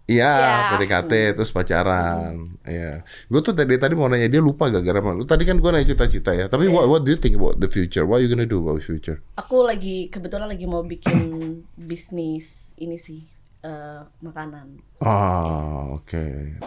[0.10, 0.54] Iya, Ya.
[0.72, 2.58] PDKT terus pacaran.
[2.64, 3.06] Iya.
[3.28, 5.14] Gue tuh tadi tadi mau nanya dia lupa gara-gara apa.
[5.14, 6.46] Lu tadi kan gue nanya cita-cita ya.
[6.46, 8.04] Tapi what, what do you think about the future?
[8.04, 9.22] What are you gonna do about the future?
[9.36, 11.30] Aku lagi kebetulan lagi mau bikin
[11.90, 13.22] bisnis ini sih
[13.62, 14.82] eh, makanan.
[15.00, 16.26] Ah, oke.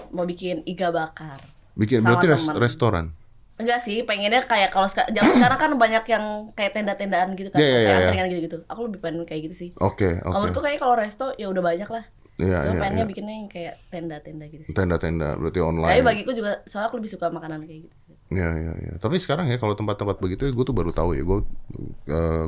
[0.09, 1.43] Mau bikin iga bakar.
[1.75, 2.57] Bikin Sama berarti res- teman.
[2.57, 3.07] restoran.
[3.55, 7.59] Enggak sih, pengennya kayak kalau seka- zaman sekarang kan banyak yang kayak tenda-tendaan gitu kan,
[7.59, 8.25] Iya, iya, kayak iya, iya.
[8.29, 8.59] gitu-gitu.
[8.67, 9.69] Aku lebih pengen kayak gitu sih.
[9.77, 10.39] Oke, Kalau oke.
[10.41, 12.05] menurutku kayak kalau resto ya udah banyak lah.
[12.41, 13.11] Iya, iya, pengennya iya.
[13.13, 14.73] bikinnya yang kayak tenda-tenda gitu sih.
[14.73, 16.01] Tenda-tenda berarti Tapi online.
[16.01, 17.97] bagiku juga soalnya aku lebih suka makanan kayak gitu.
[18.33, 18.93] Iya, iya, iya.
[18.97, 21.23] Tapi sekarang ya kalau tempat-tempat begitu ya gue tuh baru tahu ya.
[21.23, 21.45] Gue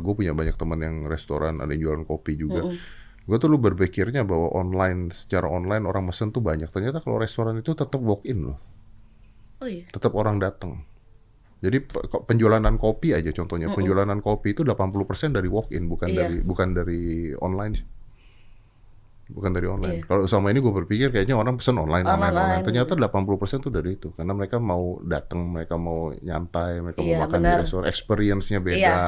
[0.01, 2.65] gue punya banyak teman yang restoran, ada yang jualan kopi juga.
[3.25, 6.73] Gue tuh lu berpikirnya bahwa online secara online orang mesen tuh banyak.
[6.73, 8.59] Ternyata kalau restoran itu tetap walk in loh.
[9.63, 9.87] Oh iya.
[9.89, 10.85] tetap orang datang.
[11.65, 16.09] Jadi pe- kok penjualan kopi aja contohnya, penjualan kopi itu 80% dari walk in bukan
[16.13, 16.19] Iya.
[16.29, 17.03] dari bukan dari
[17.41, 17.94] online.
[19.25, 20.01] Bukan dari online.
[20.01, 20.07] Iya.
[20.07, 22.61] Kalau sama ini gue berpikir kayaknya orang pesen online online online.
[22.61, 22.65] Online.
[22.65, 27.21] Ternyata 80% tuh dari itu karena mereka mau datang, mereka mau nyantai, mereka Iya, mau
[27.25, 27.57] makan benar.
[27.57, 28.77] di restoran, experience-nya beda.
[28.77, 29.01] Iya.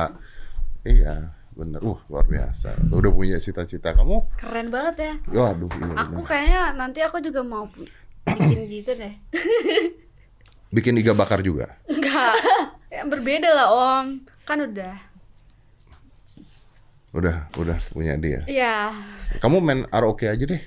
[0.86, 1.14] Iya,
[1.52, 1.80] bener.
[1.84, 2.80] Uh, luar biasa.
[2.88, 4.24] Udah punya cita-cita kamu?
[4.36, 5.14] Keren banget ya.
[5.28, 6.26] Waduh, iya Aku bener.
[6.26, 7.68] kayaknya nanti aku juga mau
[8.24, 9.14] bikin gitu deh.
[10.68, 11.76] Bikin iga bakar juga.
[11.86, 12.34] Enggak.
[12.88, 14.06] Yang berbeda lah, Om.
[14.44, 14.96] Kan udah.
[17.16, 18.44] Udah, udah punya dia.
[18.44, 18.92] Iya.
[19.38, 20.60] Kamu main karaoke aja deh.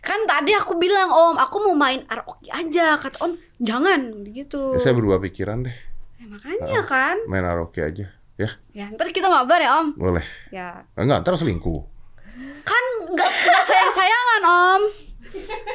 [0.00, 2.94] Kan tadi aku bilang, Om, aku mau main karaoke aja.
[2.96, 4.70] Kata Om, jangan gitu.
[4.70, 5.76] Ya, saya berubah pikiran deh.
[6.16, 7.16] Ya, makanya kan.
[7.26, 8.06] Main karaoke aja.
[8.34, 9.98] Ya, Ya, ntar kita mabar ya, Om.
[9.98, 10.24] boleh.
[10.48, 10.86] Ya.
[10.94, 11.84] Enggak, ntar selingkuh.
[12.62, 14.82] Kan nggak nggak sayang-sayangan, Om.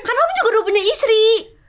[0.01, 1.23] Kan Om juga udah punya istri.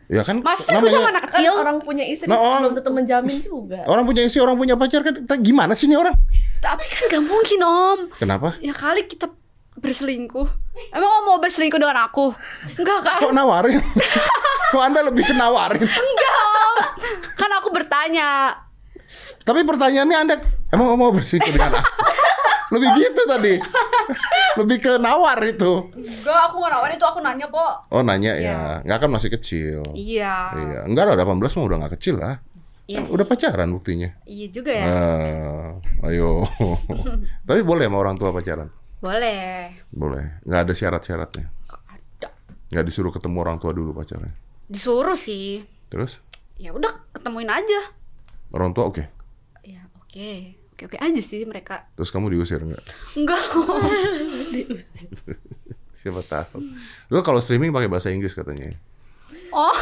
[0.07, 1.53] Ya kan Masa aku sama anak Kan kecil?
[1.59, 3.83] orang punya istri Nah, orang- belum tentu menjamin juga.
[3.85, 6.15] orang punya istri, orang punya pacar kan kita- gimana sih nih orang?
[6.59, 7.99] Tapi kan gak mungkin, Om.
[8.17, 8.57] Kenapa?
[8.59, 9.31] Ya kali kita
[9.77, 10.49] berselingkuh.
[10.91, 12.33] Emang Om mau berselingkuh dengan aku?
[12.75, 13.19] Enggak kan?
[13.21, 13.81] Kok nawarin?
[14.73, 15.87] Kok Anda lebih kenawarin?
[17.35, 18.57] Kan aku bertanya.
[19.41, 20.35] Tapi pertanyaannya Anda
[20.69, 21.91] emang mau berselingkuh dengan aku?
[22.67, 23.55] Lebih gitu tadi.
[24.59, 25.87] Lebih ke nawar itu.
[25.95, 27.73] Enggak, aku nggak nawarin itu aku nanya kok.
[27.95, 28.51] Oh nanya Iya.
[28.51, 28.61] ya.
[28.83, 29.81] Nggak kan masih kecil.
[29.95, 30.51] Iya.
[30.57, 30.81] Iya.
[30.83, 32.43] Enggak lah 18 mah udah nggak kecil lah.
[32.87, 33.12] Iya Kan sih.
[33.18, 34.09] udah pacaran buktinya.
[34.22, 34.84] Iya juga ya.
[34.87, 35.68] Eh,
[36.07, 36.47] ayo.
[37.49, 38.70] Tapi boleh sama orang tua pacaran?
[39.03, 39.74] Boleh.
[39.91, 40.39] Boleh.
[40.47, 41.47] Nggak ada syarat-syaratnya.
[41.66, 42.28] Ada.
[42.70, 44.30] Nggak disuruh ketemu orang tua dulu pacarnya.
[44.66, 45.66] Disuruh sih.
[45.87, 46.22] Terus
[46.57, 47.93] Ya udah ketemuin aja.
[48.51, 49.03] orang tua oke.
[49.61, 50.55] Ya oke.
[50.72, 51.91] Oke oke aja sih mereka.
[51.93, 52.84] Terus kamu diusir nggak?
[53.14, 53.41] Enggak.
[55.97, 56.62] Siapa tahu.
[57.09, 58.70] Lu kalau streaming pakai bahasa Inggris katanya.
[59.51, 59.74] oh.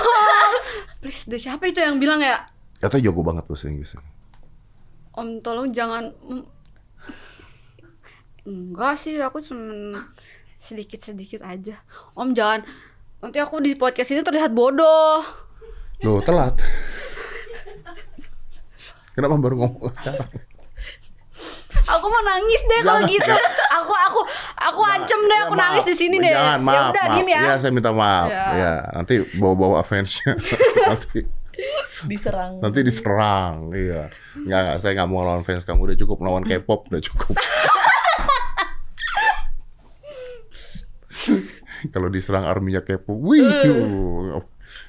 [1.01, 2.49] Please, deh siapa itu yang bilang ya?
[2.79, 3.95] Katanya jago banget bahasa Inggris.
[5.15, 6.11] Om tolong jangan.
[8.45, 10.05] Enggak sih, aku cuma
[10.61, 11.81] sedikit-sedikit aja.
[12.13, 12.65] Om jangan
[13.25, 15.25] nanti aku di podcast ini terlihat bodoh.
[16.05, 16.61] Loh, telat.
[19.15, 20.29] Kenapa baru ngomong sekarang?
[21.85, 23.33] Aku mau nangis deh kalau Jangan, gitu.
[23.71, 24.21] Aku aku
[24.57, 25.63] aku ancam deh Ya, aku maaf.
[25.63, 26.33] nangis di sini deh.
[26.33, 27.15] Jangan, maaf, ya udah maaf.
[27.15, 27.41] diem ya.
[27.41, 28.29] Ya, saya minta maaf.
[28.29, 28.45] Ya.
[28.57, 30.33] Ya, nanti bawa-bawa fansnya.
[30.91, 31.19] nanti
[32.11, 32.61] Diserang.
[32.61, 33.71] nanti diserang.
[33.73, 34.11] Iya.
[34.37, 35.93] Enggak, enggak, saya nggak mau lawan fans kamu.
[35.93, 37.37] Udah cukup lawan K-pop, udah cukup.
[41.93, 43.45] Kalau diserang arminya K-pop, wih,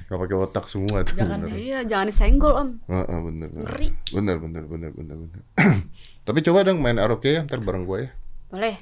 [0.05, 1.17] nggak pakai otak semua tuh.
[1.17, 1.57] Jangan, bener.
[1.57, 2.69] Iya, jangan disenggol, Om.
[2.87, 3.65] Heeh, bener, bener.
[3.67, 3.89] Ngeri.
[4.13, 5.41] Bener, bener, bener, bener, bener.
[6.27, 8.09] Tapi coba dong main karaoke ya, ntar bareng gue ya.
[8.53, 8.75] Boleh.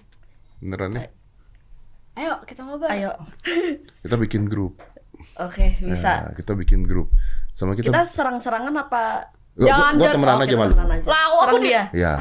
[0.60, 1.10] Beneran ya.
[2.14, 2.92] Ayo, kita ngobrol.
[2.94, 3.12] Ayo.
[4.06, 4.78] Kita bikin grup.
[5.42, 6.30] Oke, bisa.
[6.30, 7.10] Ya, kita bikin grup.
[7.54, 7.88] Sama kita.
[7.88, 9.30] Kita serang-serangan apa?
[9.54, 10.16] Gua- gua- Jangan, gua jangan.
[10.16, 10.74] temenan Oke, aja malu.
[10.74, 11.00] temenan.
[11.04, 11.82] Lah, aku dia.
[11.94, 12.14] Ya.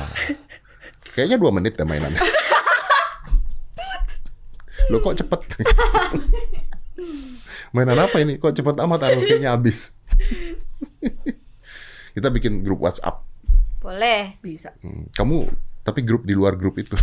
[1.13, 2.21] Kayaknya dua menit ya mainannya.
[4.89, 5.41] Lo kok cepet?
[7.73, 8.37] Mainan apa ini?
[8.37, 9.89] Kok cepet amat karaoke-nya habis?
[12.13, 13.25] kita bikin grup WhatsApp.
[13.79, 14.37] Boleh.
[14.39, 14.77] Bisa.
[14.79, 15.49] Hmm, Kamu
[15.83, 16.95] tapi grup di luar grup itu.
[16.95, 17.03] Oh,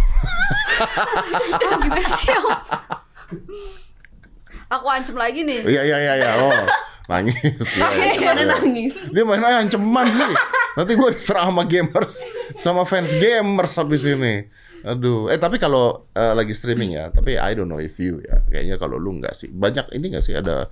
[1.81, 2.49] gimana sih, Om?
[4.69, 5.65] Aku ancam lagi nih.
[5.65, 6.29] Iya iya iya iya.
[6.37, 6.53] Oh,
[7.09, 7.35] nangis.
[7.75, 8.53] Iya, iya, Gimana iya.
[8.53, 8.93] nangis?
[9.09, 10.33] Dia mainnya ancaman sih.
[10.77, 12.21] Nanti gue diserang sama gamers,
[12.61, 14.45] sama fans gamers habis ini.
[14.79, 18.39] Aduh, eh tapi kalau eh, lagi streaming ya, tapi I don't know if you ya.
[18.47, 19.49] Kayaknya kalau lu nggak sih.
[19.49, 20.69] Banyak ini nggak sih ada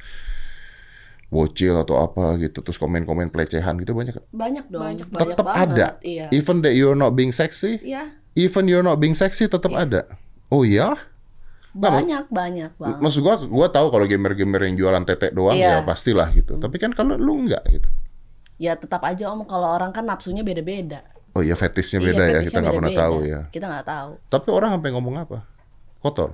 [1.28, 4.16] bocil atau apa gitu, terus komen-komen pelecehan gitu banyak.
[4.32, 4.80] Banyak dong.
[4.86, 5.08] Banyak.
[5.12, 5.68] Banyak Tetap banget.
[5.76, 5.88] ada.
[6.00, 6.26] Iya.
[6.32, 8.16] Even that you're not being sexy, Iya.
[8.32, 10.08] even you're not being sexy tetap ada.
[10.48, 10.64] Oh
[11.78, 11.84] iya?
[11.84, 12.98] Nah, Banyak, banyak banget.
[13.00, 15.86] Maksud gua, gua tahu kalau gamer-gamer yang jualan tetek doang ya Iya.
[15.86, 16.58] pastilah gitu.
[16.58, 17.90] Tapi kan kalau lu nggak gitu.
[18.58, 21.06] Ya tetap aja om kalau orang kan nafsunya beda-beda.
[21.32, 23.40] Oh iya fetishnya Iya, beda ya, fetishnya kita nggak pernah tahu ya.
[23.48, 24.12] Kita nggak tahu.
[24.28, 25.38] Tapi orang sampai ngomong apa?
[26.00, 26.34] Kotor.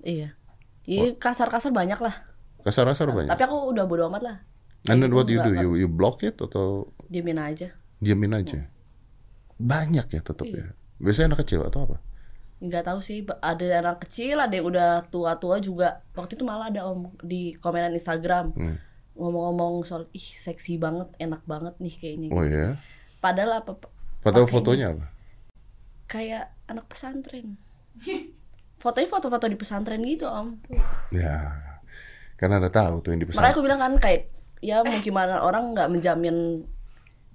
[0.00, 0.38] Iya.
[0.84, 2.14] Iya kasar-kasar banyak lah.
[2.62, 3.28] Kasar-kasar banyak.
[3.28, 4.36] Tapi aku udah bodo amat lah.
[4.86, 5.50] And then what you do?
[5.50, 7.72] Enggak, You, you block it atau Diemin aja.
[7.98, 8.68] diamin aja?
[9.56, 10.60] Banyak ya tetap Iya.
[10.60, 10.66] ya.
[11.00, 11.96] Biasanya anak kecil atau apa?
[12.64, 13.20] Nggak tahu sih.
[13.38, 16.00] Ada anak kecil, ada yang udah tua-tua juga.
[16.12, 18.76] Waktu itu malah ada om di komenan Instagram Hmm.
[19.14, 22.28] ngomong-ngomong soal ih seksi banget, enak banget nih kayaknya.
[22.32, 22.80] Oh iya.
[23.20, 23.76] Padahal apa?
[24.20, 25.06] Padahal fotonya apa?
[26.06, 27.54] Kayak anak pesantren.
[28.74, 30.60] Fotonya foto-foto di pesantren gitu om.
[31.08, 31.56] Ya.
[32.34, 33.54] Karena ada tahu tuh yang di Makanya pesantren.
[33.54, 34.22] aku bilang kan kayak
[34.60, 36.64] ya mau gimana orang nggak menjamin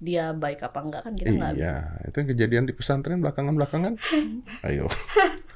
[0.00, 1.60] dia baik apa enggak kan kita nggak bisa.
[1.60, 1.76] Iya,
[2.08, 4.00] itu yang kejadian di pesantren belakangan-belakangan.
[4.66, 4.88] Ayo.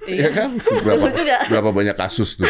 [0.05, 0.29] Iya.
[0.29, 0.49] Iya kan?
[0.85, 1.07] Berapa,
[1.49, 2.45] berapa banyak kasus tuh.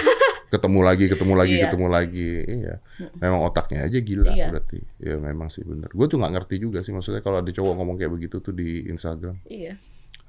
[0.50, 1.62] Ketemu lagi, ketemu lagi, Iya.
[1.70, 2.30] ketemu lagi.
[2.42, 2.74] Iya.
[3.18, 4.50] Memang otaknya aja gila Iya.
[4.50, 4.78] berarti.
[4.98, 5.86] Ya memang sih bener.
[5.90, 8.90] Gue tuh nggak ngerti juga sih maksudnya kalau ada cowok ngomong kayak begitu tuh di
[8.90, 9.38] Instagram.
[9.46, 9.78] Iya.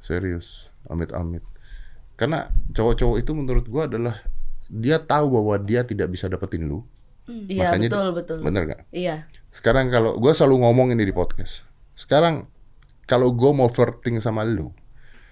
[0.02, 1.42] Serius, amit-amit.
[2.14, 4.22] Karena cowok-cowok itu menurut gua adalah
[4.70, 6.86] dia tahu bahwa dia tidak bisa dapetin lu.
[7.26, 8.38] Iya Makanya betul betul.
[8.46, 8.82] Bener nggak?
[8.94, 9.26] Iya.
[9.56, 11.64] Sekarang kalau gua selalu ngomong ini di podcast.
[11.96, 12.52] Sekarang
[13.08, 14.76] kalau gua mau flirting sama lu,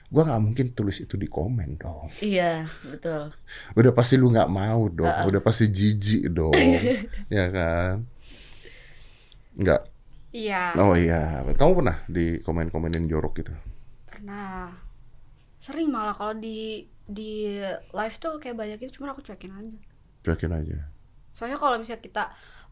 [0.08, 2.08] gua nggak mungkin tulis itu di komen dong.
[2.24, 3.36] Iya, betul.
[3.76, 5.12] Udah pasti lu nggak mau dong.
[5.28, 6.56] Udah pasti jijik dong.
[7.36, 8.08] ya kan?
[9.60, 9.82] Nggak.
[10.32, 10.80] Iya.
[10.80, 11.44] Oh iya.
[11.44, 13.54] Kamu pernah di komen-komenin jorok gitu?
[14.08, 14.72] Pernah.
[15.60, 17.60] Sering malah kalau di di
[17.92, 19.80] live tuh kayak banyak itu cuma aku cuekin aja.
[20.24, 20.88] Cuekin aja.
[21.36, 22.24] Soalnya kalau misalnya kita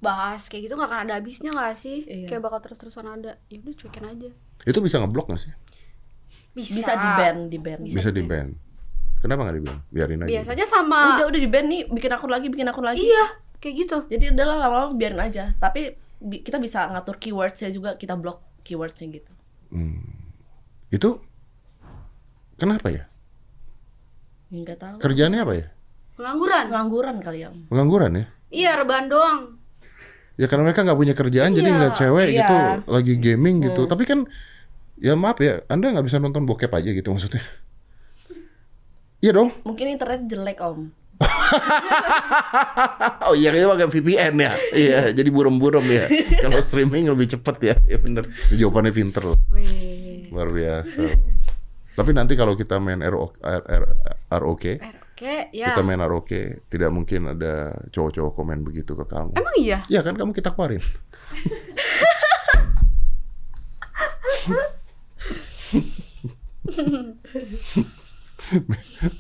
[0.02, 2.04] bahas kayak gitu nggak akan ada habisnya nggak sih?
[2.04, 2.28] Iya.
[2.28, 3.38] Kayak bakal terus-terusan ada.
[3.48, 4.30] Ya udah cuekin aja.
[4.66, 5.54] Itu bisa ngeblok nggak sih?
[6.52, 6.74] Bisa.
[6.76, 7.80] Bisa di ban, di ban.
[7.86, 8.50] Bisa di ban.
[9.22, 9.78] Kenapa nggak di ban?
[9.94, 10.30] Biarin aja.
[10.34, 13.06] Biasanya sama Udah udah di ban nih, bikin akun lagi, bikin akun lagi.
[13.06, 13.26] Iya,
[13.62, 13.98] kayak gitu.
[14.10, 15.54] Jadi udahlah lama-lama biarin aja.
[15.62, 19.32] Tapi bi- kita bisa ngatur keywordsnya juga, kita blok keywordsnya gitu.
[19.70, 20.02] Hmm.
[20.90, 21.22] Itu
[22.58, 23.06] kenapa ya?
[24.50, 24.98] Ya, Nggak tahu.
[25.00, 25.68] Kerjaannya apa ya?
[26.18, 26.66] Pengangguran.
[26.68, 27.50] Pengangguran kali ya.
[27.70, 28.26] Pengangguran ya?
[28.52, 29.61] Iya, rebahan doang.
[30.42, 32.38] Ya karena mereka nggak punya kerjaan jadi Iya, ngeliat cewek iya.
[32.42, 32.56] gitu
[32.90, 33.86] lagi gaming gitu.
[33.86, 34.26] Tapi kan
[34.98, 37.46] ya maaf ya, Anda nggak bisa nonton bokep aja gitu maksudnya.
[39.22, 39.54] Iya dong.
[39.62, 40.90] Mungkin internet jelek om.
[43.22, 44.54] Oh iya ini pakai VPN ya.
[44.74, 46.06] Iya, jadi burem-burem ya.
[46.44, 47.76] Kalau streaming lebih cepet ya.
[47.86, 48.28] Ya bener.
[48.50, 49.38] Jawabannya pinter loh.
[50.34, 51.06] Luar biasa.
[51.92, 53.84] Tapi nanti kalau kita main RO, R, R,
[54.32, 54.64] ROK,
[55.22, 55.78] Eh, Oke, ya.
[55.78, 56.34] kita main ROK,
[56.66, 59.38] tidak mungkin ada cowok-cowok komen begitu ke kamu.
[59.38, 59.86] Emang iya?
[59.86, 60.82] Iya kan kamu kita keluarin.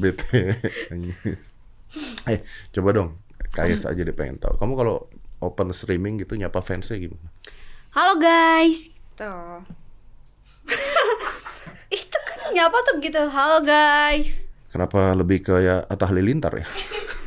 [0.01, 0.57] Bete.
[2.25, 2.41] eh,
[2.73, 3.21] coba dong.
[3.53, 4.57] KS aja deh pengen tahu.
[4.57, 5.05] Kamu kalau
[5.37, 7.29] open streaming gitu nyapa fansnya gimana?
[7.93, 8.89] Halo guys.
[8.89, 9.33] Gitu.
[12.01, 13.21] Itu kan nyapa tuh gitu.
[13.29, 14.49] Halo guys.
[14.71, 16.65] Kenapa lebih kayak Atta Halilintar ya?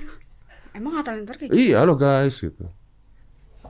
[0.76, 1.60] Emang kata ntar kayak gitu?
[1.60, 2.66] iya, halo guys gitu.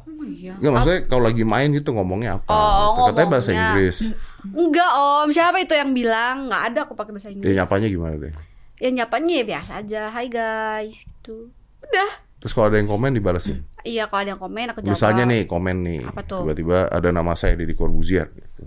[0.06, 0.54] Emang iya.
[0.56, 2.48] Ya maksudnya kalau lagi main gitu ngomongnya apa?
[2.48, 3.00] Oh, gitu.
[3.12, 3.50] Katanya bahasa.
[3.50, 3.96] Inggris.
[4.44, 6.48] Enggak om, siapa itu yang bilang?
[6.48, 7.52] Nggak ada aku pakai bahasa Ya Inggris.
[7.52, 8.32] nyapanya gimana deh?
[8.78, 10.02] Ya nyapanya ya biasa aja.
[10.08, 11.50] Hai guys, gitu.
[11.82, 12.10] Udah.
[12.40, 13.64] Terus kalau ada yang komen dibalasin.
[13.82, 14.92] Iya kalau ada yang komen aku jawab.
[14.96, 16.44] Misalnya nih komen nih, Apa tuh?
[16.44, 18.28] tiba-tiba ada nama saya Deddy Corbuzier.
[18.32, 18.64] Gitu.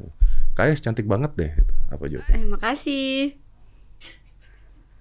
[0.53, 1.51] Kayaknya cantik banget deh.
[1.53, 1.74] Gitu.
[1.89, 2.34] Apa jawabnya?
[2.38, 3.18] Eh, makasih.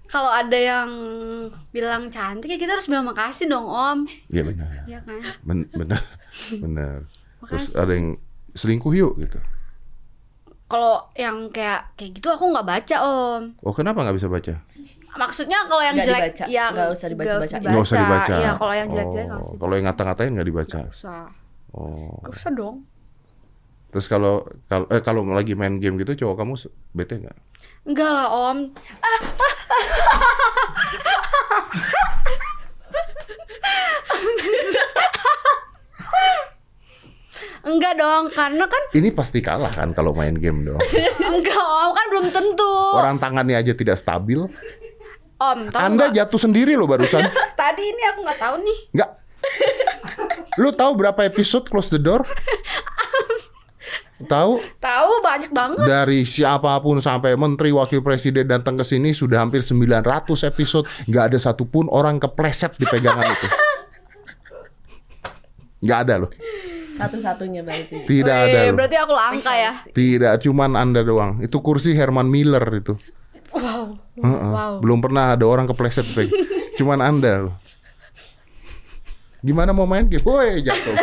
[0.07, 0.89] Kalau ada yang
[1.69, 4.07] bilang cantik ya kita harus bilang makasih dong om.
[4.27, 5.19] Iya benar, Iya kan?
[5.43, 6.01] Ben- benar,
[6.53, 6.95] benar.
[7.43, 8.15] Terus ada yang
[8.51, 9.39] selingkuh yuk gitu.
[10.65, 13.41] Kalau yang kayak kayak gitu aku nggak baca om.
[13.61, 14.53] Oh kenapa nggak bisa baca?
[15.17, 16.45] Maksudnya kalau yang Nggak jelek dibaca.
[16.47, 17.61] yang Nggak usah dibaca-bacain.
[17.63, 18.35] Nggak usah dibaca.
[18.35, 19.57] Iya kalau yang jelek-jelek nggak Oh, usah.
[19.57, 20.77] kalau yang ngata-ngatain nggak dibaca.
[20.77, 21.21] Nggak usah.
[21.71, 22.15] Oh.
[22.21, 22.75] Nggak usah dong.
[23.87, 24.33] Terus kalau
[24.67, 26.53] kalau eh, kalau lagi main game gitu cowok kamu
[26.93, 27.37] bete nggak?
[27.83, 28.57] Enggak lah om.
[37.61, 40.79] Enggak dong, karena kan Ini pasti kalah kan kalau main game dong.
[41.19, 42.73] enggak om kan belum tentu.
[42.95, 44.39] Orang tangannya aja tidak stabil.
[45.37, 46.15] Om, tahu Anda nggak?
[46.17, 47.21] jatuh sendiri loh barusan.
[47.59, 48.79] Tadi ini aku nggak tahu nih.
[48.95, 49.09] Nggak.
[50.57, 52.25] Lu tahu berapa episode Close the Door?
[54.17, 55.85] Tahu Tahu banyak banget.
[55.85, 60.01] dari siapa pun sampai menteri wakil presiden datang ke sini sudah hampir 900
[60.49, 63.47] episode nggak ada satupun orang kepleset di pegangan itu.
[65.85, 66.31] Nggak ada loh.
[66.97, 68.09] Satu-satunya berarti.
[68.09, 68.73] Tidak Wih, ada loh.
[68.73, 69.73] Berarti aku langka ya.
[69.93, 71.37] Tidak, cuman Anda doang.
[71.45, 72.97] Itu kursi Herman Miller itu.
[73.53, 74.01] Wow.
[74.17, 74.51] Heeh.
[74.57, 74.73] Wow.
[74.81, 76.33] Belum pernah ada orang kepleset peg.
[76.73, 77.55] Cuman Anda loh.
[79.45, 80.25] Gimana mau main game?
[80.25, 80.97] Woi, jatuh.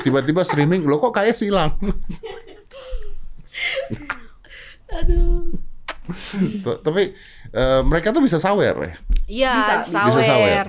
[0.00, 1.76] Tiba-tiba streaming, lo kok kayak silang.
[4.92, 5.50] Aduh.
[6.86, 7.02] Tapi
[7.50, 8.94] eh, mereka tuh bisa sawer ya.
[9.26, 10.06] Iya, Bisa, sawer.
[10.06, 10.66] Bisa sawer.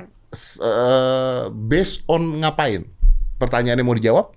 [0.60, 2.84] Eh, based on ngapain?
[3.38, 4.34] Pertanyaannya mau dijawab?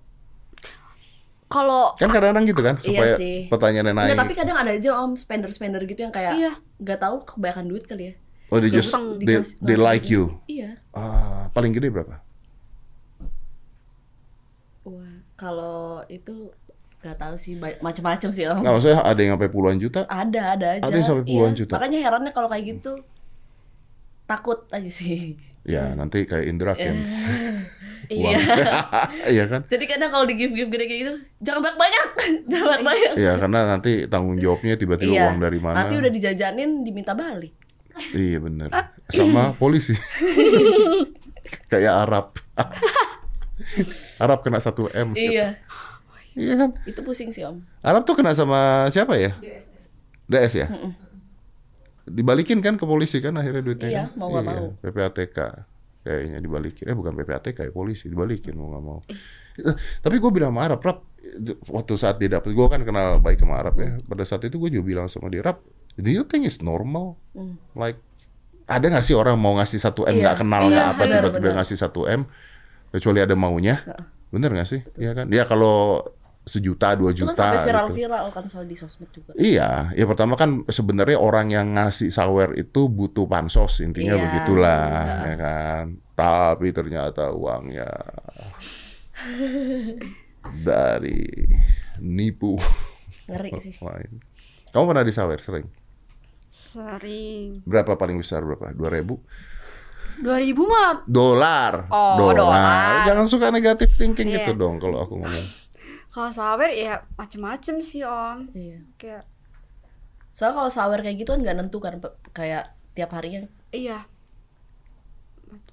[1.50, 3.50] Kalau Kan kadang-kadang gitu kan, Iya supaya sih.
[3.50, 4.06] pertanyaannya naik.
[4.06, 6.52] Enggak, tapi kadang ada aja om spender-spender gitu yang kayak Iya.
[6.78, 8.14] nggak tahu kebanyakan duit kali ya.
[8.50, 10.14] Oh, they just they, they like duit.
[10.14, 10.22] you.
[10.46, 10.78] Iya.
[10.94, 12.22] Ah, paling gede berapa?
[14.86, 16.54] Wah, kalau itu
[17.00, 18.60] nggak tahu sih macam-macam sih om.
[18.60, 20.00] Nggak maksudnya ada yang sampai puluhan juta?
[20.04, 20.82] Ada, ada aja.
[20.84, 21.58] Ada yang sampai puluhan Iya.
[21.64, 21.74] juta.
[21.80, 22.92] Makanya herannya kalau kayak gitu
[24.24, 25.40] takut aja sih.
[25.60, 27.14] Ya, nanti kayak Indra Kents.
[28.10, 28.34] Iya.
[29.32, 29.60] Iya kan?
[29.70, 31.14] Jadi kadang kalau di gift-gift gede kayak gitu,
[31.46, 32.04] jangan banyak-banyak,
[32.50, 33.12] jangan banyak-banyak.
[33.14, 35.22] Iya, karena nanti tanggung jawabnya tiba-tiba Iya.
[35.30, 35.76] uang dari mana.
[35.78, 37.54] Nanti udah dijajanin diminta balik.
[38.10, 38.66] Iya bener.
[39.14, 39.94] Sama polisi.
[41.70, 42.26] Kayak Arab.
[44.18, 45.08] Arab kena 1 M.
[45.14, 45.54] Iya.
[46.32, 46.70] Iya kan?
[46.84, 47.62] Itu pusing sih om.
[47.80, 49.34] Arab tuh kena sama siapa ya?
[50.26, 50.66] DS ya?
[50.70, 50.92] Mm-mm.
[52.06, 54.18] Dibalikin kan ke polisi kan akhirnya duitnya Iya, kan?
[54.18, 54.66] mau nggak mau.
[54.78, 55.38] PPATK
[56.00, 56.84] kayaknya dibalikin.
[56.86, 58.98] Eh bukan PPATK ya polisi dibalikin mau nggak mau.
[59.60, 60.98] Eh, Tapi gue bilang sama Arab, Rap,
[61.68, 63.98] waktu saat dia dapet, gue kan kenal baik sama Arab ya.
[64.00, 65.60] Pada saat itu gue juga bilang sama dia, Rap,
[65.94, 67.20] do you think it's normal?
[67.36, 67.60] Hmm.
[67.74, 68.00] Like
[68.64, 70.22] ada nggak sih orang mau ngasih satu m Iya.
[70.24, 72.22] nggak kenal Iya, nggak apa tiba-tiba ngasih satu m
[72.90, 73.82] kecuali ada maunya
[74.30, 76.06] bener nggak sih Iya kan ya kalau
[76.50, 77.66] sejuta dua Itu kan juta sampai gitu.
[77.70, 79.30] viral-viral kan soal di sosmed juga.
[79.38, 84.90] Iya, ya pertama kan sebenarnya orang yang ngasih sawer itu butuh pansos intinya Iya, begitulah,
[85.06, 85.22] iya.
[85.22, 85.84] ya kan.
[86.18, 87.86] Tapi ternyata uangnya
[90.66, 91.20] dari
[92.00, 92.56] nipu
[93.28, 93.74] Ngeri sih.
[93.86, 94.12] lain.
[94.70, 95.66] Kamu pernah disawer sering?
[96.50, 97.62] Sering.
[97.62, 98.70] Berapa paling besar berapa?
[98.72, 99.18] Dua ribu?
[100.20, 101.88] 2000 mah Dolar.
[101.88, 103.08] Oh, dolar.
[103.08, 104.44] Jangan suka negatif thinking Iya.
[104.44, 105.46] gitu dong kalau aku ngomong.
[106.10, 108.50] Kalau sawer ya macem-macem sih om.
[108.50, 108.82] Iya.
[108.96, 109.24] Kayak
[110.30, 111.98] Soalnya kalau sawer kayak gitu kan nggak nentu kan
[112.30, 114.06] kayak tiap harinya iya.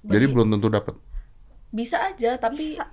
[0.00, 0.94] Jadi belum tentu dapat.
[1.68, 2.88] bisa aja tapi Bisa.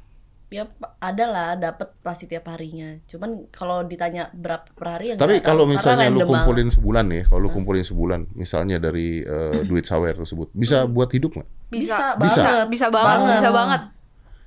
[0.47, 0.67] ya
[0.99, 5.63] ada lah dapat pasti tiap harinya cuman kalau ditanya berapa per hari ya Tapi kalau
[5.63, 6.31] misalnya lu random banget.
[6.35, 11.07] kumpulin sebulan nih, kalau lu kumpulin sebulan, misalnya dari eh, duit sawer tersebut, bisa buat
[11.09, 11.49] hidup nggak?
[11.67, 12.43] bisa Bisa.
[12.43, 13.31] banget Bisa banget, Banget.
[13.33, 13.81] bisa banget.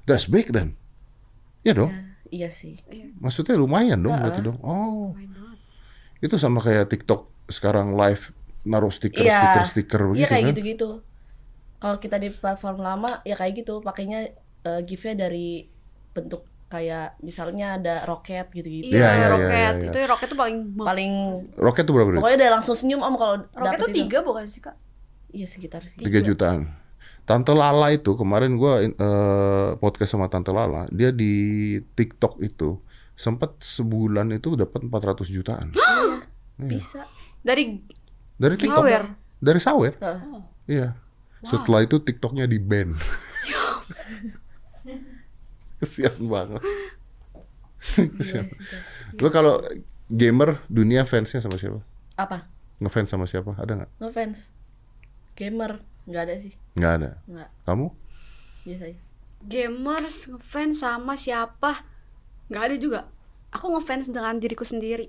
[0.05, 0.76] That's big then.
[1.62, 1.88] Ya dong.
[1.90, 2.79] Ya, iya sih
[3.16, 4.59] Maksudnya lumayan dong berarti dong.
[4.61, 5.12] Oh.
[6.18, 8.31] Itu sama kayak TikTok sekarang live
[8.62, 9.39] naruh stiker Iya.
[9.39, 10.51] stiker stiker iya begitu kayak kan.
[10.53, 10.89] gitu-gitu
[11.79, 14.29] kalau kita di platform lama ya kayak gitu pakainya
[14.61, 15.64] eh, give-nya dari
[16.11, 19.49] bentuk kayak misalnya ada roket gitu-gitu Iya, Iya, iya, roket.
[19.49, 19.89] iya, iya.
[19.89, 21.12] Itu roket tuh paling paling
[21.57, 24.61] Roket tuh berapa pokoknya udah langsung senyum om kalau roket tuh itu tiga bukan sih
[24.61, 24.76] kak?
[25.29, 26.61] iya sekitar segitu Tiga jutaan.
[27.29, 32.81] Tante Lala itu kemarin gua eh, podcast sama Tante Lala, dia di TikTok itu
[33.12, 35.68] sempat sebulan itu dapat 400 jutaan.
[36.59, 37.05] bisa
[37.45, 37.85] Dari
[38.39, 38.81] Dari TikTok.
[38.81, 39.03] Sawer?
[39.39, 39.95] Dari Sawer.
[40.01, 40.20] Heeh.
[40.66, 40.89] Iya.
[41.45, 42.97] Setelah itu TikToknya di ban.
[45.79, 46.62] Kesian banget.
[48.18, 48.51] Kesian.
[49.20, 49.62] Lu kalau
[50.09, 51.85] gamer dunia fansnya sama siapa?
[52.18, 52.51] apa
[52.83, 53.55] Ngefans sama siapa?
[53.55, 53.91] Ada nggak?
[54.03, 54.51] no fans
[55.39, 57.11] gamer nggak ada sih Nggak ada.
[57.28, 57.86] nggak Kamu?
[58.64, 58.84] biasa
[59.38, 61.86] gamers ngefans sama siapa?
[62.50, 63.00] Nggak ada juga.
[63.54, 65.09] Aku ngefans dengan diriku sendiri.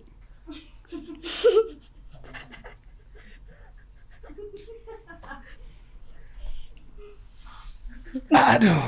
[8.33, 8.83] Aduh.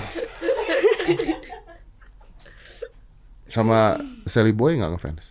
[3.52, 5.26] sama Sally Boy nggak ngefans?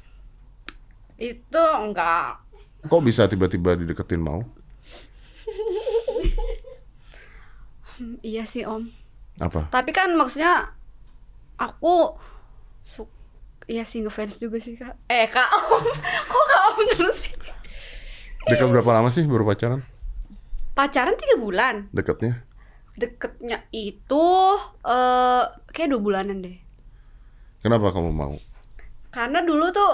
[1.16, 2.44] Itu enggak.
[2.84, 4.44] Kok bisa tiba-tiba dideketin mau?
[8.20, 8.88] Iya sih om.
[9.40, 9.68] Apa?
[9.68, 10.72] Tapi kan maksudnya
[11.60, 12.16] aku
[12.80, 13.04] su
[13.70, 14.98] Iya sih ngefans juga sih kak.
[15.06, 15.84] Eh kak om,
[16.32, 17.38] kok kak om terus sih?
[18.50, 19.86] Dekat berapa lama sih baru pacaran?
[20.74, 21.86] Pacaran tiga bulan.
[21.94, 22.42] Deketnya?
[22.98, 24.26] Deketnya itu
[24.82, 26.58] eh kayak dua bulanan deh.
[27.62, 28.34] Kenapa kamu mau?
[29.14, 29.92] Karena dulu tuh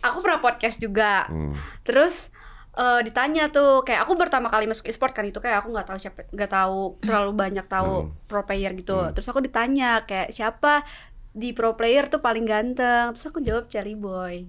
[0.00, 1.28] aku pernah podcast juga.
[1.28, 1.60] Hmm.
[1.84, 2.32] Terus
[2.78, 5.98] eh, ditanya tuh kayak aku pertama kali masuk e-sport kan itu kayak aku nggak tahu
[5.98, 9.10] siapa nggak tahu terlalu banyak tahu pro player gitu.
[9.10, 10.86] Terus aku ditanya kayak siapa
[11.34, 13.12] di pro player tuh paling ganteng.
[13.12, 14.46] Terus aku jawab Cherry Boy.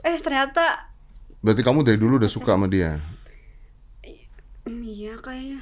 [0.00, 0.88] Eh ternyata
[1.42, 3.02] Berarti kamu dari dulu udah suka sama dia?
[4.62, 5.60] hmm, iya kayaknya.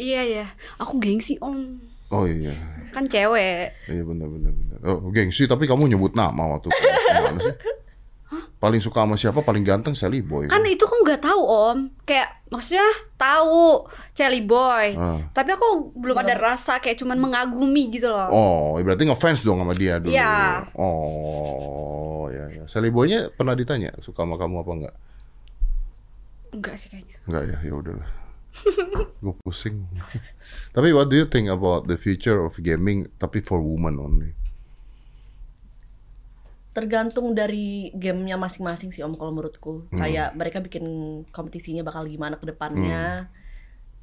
[0.00, 0.46] Iya ya,
[0.80, 1.76] aku gengsi om.
[2.10, 2.50] Oh iya,
[2.90, 3.70] Kan cewek.
[3.86, 4.78] iya benar benar benar.
[4.82, 6.82] Oh gengsi tapi kamu nyebut nama waktu itu.
[7.16, 7.54] Gimana sih?
[8.60, 9.40] Paling suka sama siapa?
[9.42, 10.46] Paling ganteng Sally Boy.
[10.46, 11.78] Kan itu aku nggak tahu om.
[12.04, 14.94] Kayak maksudnya tahu Cherry Boy.
[14.94, 15.18] Ah.
[15.32, 18.28] Tapi aku belum ada rasa kayak cuman mengagumi gitu loh.
[18.30, 20.12] Oh, berarti ngefans dong sama dia dulu.
[20.12, 20.68] Iya.
[20.78, 22.64] Oh, ya ya.
[22.70, 24.96] Sally Boy-nya pernah ditanya suka sama kamu apa enggak?
[26.54, 27.16] Enggak sih kayaknya.
[27.26, 28.10] Enggak ya, ya udahlah.
[29.22, 29.86] Gue pusing.
[30.74, 34.30] tapi what do you think about the future of gaming tapi for women only?
[36.70, 39.98] Tergantung dari gamenya masing-masing sih om kalau menurutku Hmm.
[39.98, 40.84] kayak mereka bikin
[41.28, 43.26] kompetisinya bakal gimana ke depannya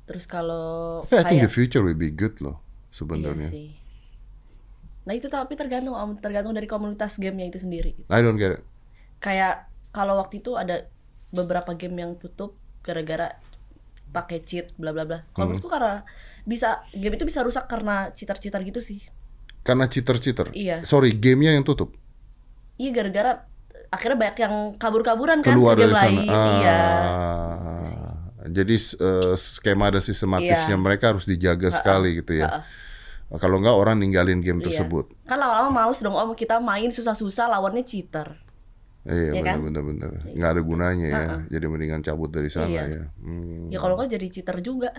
[0.03, 3.49] terus kalau I think the kayak future will be good loh iya sebenarnya.
[3.49, 3.69] sih
[5.03, 8.61] nah itu tapi tergantung om tergantung dari komunitas gamenya itu sendiri I don't get it.
[9.17, 10.91] kayak kalau waktu itu ada
[11.29, 13.39] beberapa game yang tutup gara-gara
[14.09, 15.27] pakai cheat bla bla bla Hmm.
[15.31, 16.03] kalau menurutku karena
[16.43, 19.03] bisa game itu bisa rusak karena cheater-cheater gitu sih
[19.59, 20.55] Karena cheater-cheater.
[20.55, 20.87] Iya.
[20.87, 21.91] Sorry, gamenya yang tutup.
[22.77, 23.31] Iya gara-gara
[23.87, 26.01] akhirnya banyak yang kabur-kaburan kan keluar dari sana.
[26.01, 26.79] lain iya
[27.77, 27.81] Ah,
[28.47, 30.79] Jadi eh, skema dan sistematisnya Iya.
[30.79, 32.47] mereka harus dijaga sekali gitu ya.
[32.47, 33.35] Ha-ha.
[33.35, 34.71] Kalau enggak orang ninggalin game Iya.
[34.71, 35.11] tersebut.
[35.25, 38.39] Kan lama-lama males dong om kita main susah-susah lawannya cheater.
[39.07, 39.63] Iya Iya kan?
[39.63, 40.09] benar-benar.
[40.27, 41.15] Nggak ada gunanya ya.
[41.17, 41.37] Ha-ha.
[41.47, 42.83] Jadi mendingan cabut dari sana Iya.
[42.85, 43.03] ya.
[43.17, 43.71] Hmm.
[43.71, 44.91] Ya kalau nggak jadi cheater juga.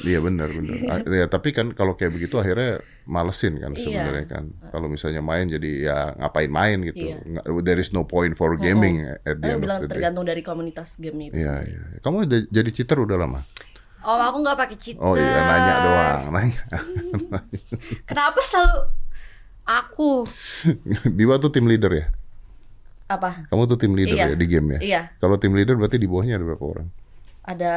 [0.00, 0.74] Iya benar benar.
[1.12, 3.82] Ya tapi kan kalau kayak begitu akhirnya malesin kan Iya.
[3.82, 4.44] sebenarnya kan.
[4.70, 7.10] Kalau misalnya main jadi ya ngapain main gitu.
[7.10, 7.18] Iya.
[7.60, 9.94] There is no point for gaming at the end bilang of the day.
[9.98, 11.34] tergantung dari komunitas game itu.
[11.36, 11.70] Iya sendiri.
[11.74, 11.98] iya.
[12.00, 13.42] Kamu udah jadi cheater udah lama?
[13.98, 15.02] Om aku nggak pakai cheater.
[15.02, 16.62] Oh iya nanya doang, nanya.
[18.04, 18.78] Kenapa selalu
[19.64, 20.10] aku?
[21.08, 22.06] Biwa tuh tim leader ya?
[23.06, 23.46] Apa?
[23.46, 24.26] Kamu tuh tim leader Iya.
[24.32, 24.80] ya di game ya?
[24.82, 26.88] Iya, Kalau tim leader berarti di bawahnya ada berapa orang?
[27.46, 27.74] ada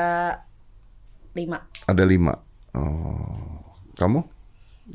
[1.38, 1.62] lima.
[1.86, 2.34] Ada lima.
[2.74, 3.62] Oh,
[3.94, 4.26] kamu?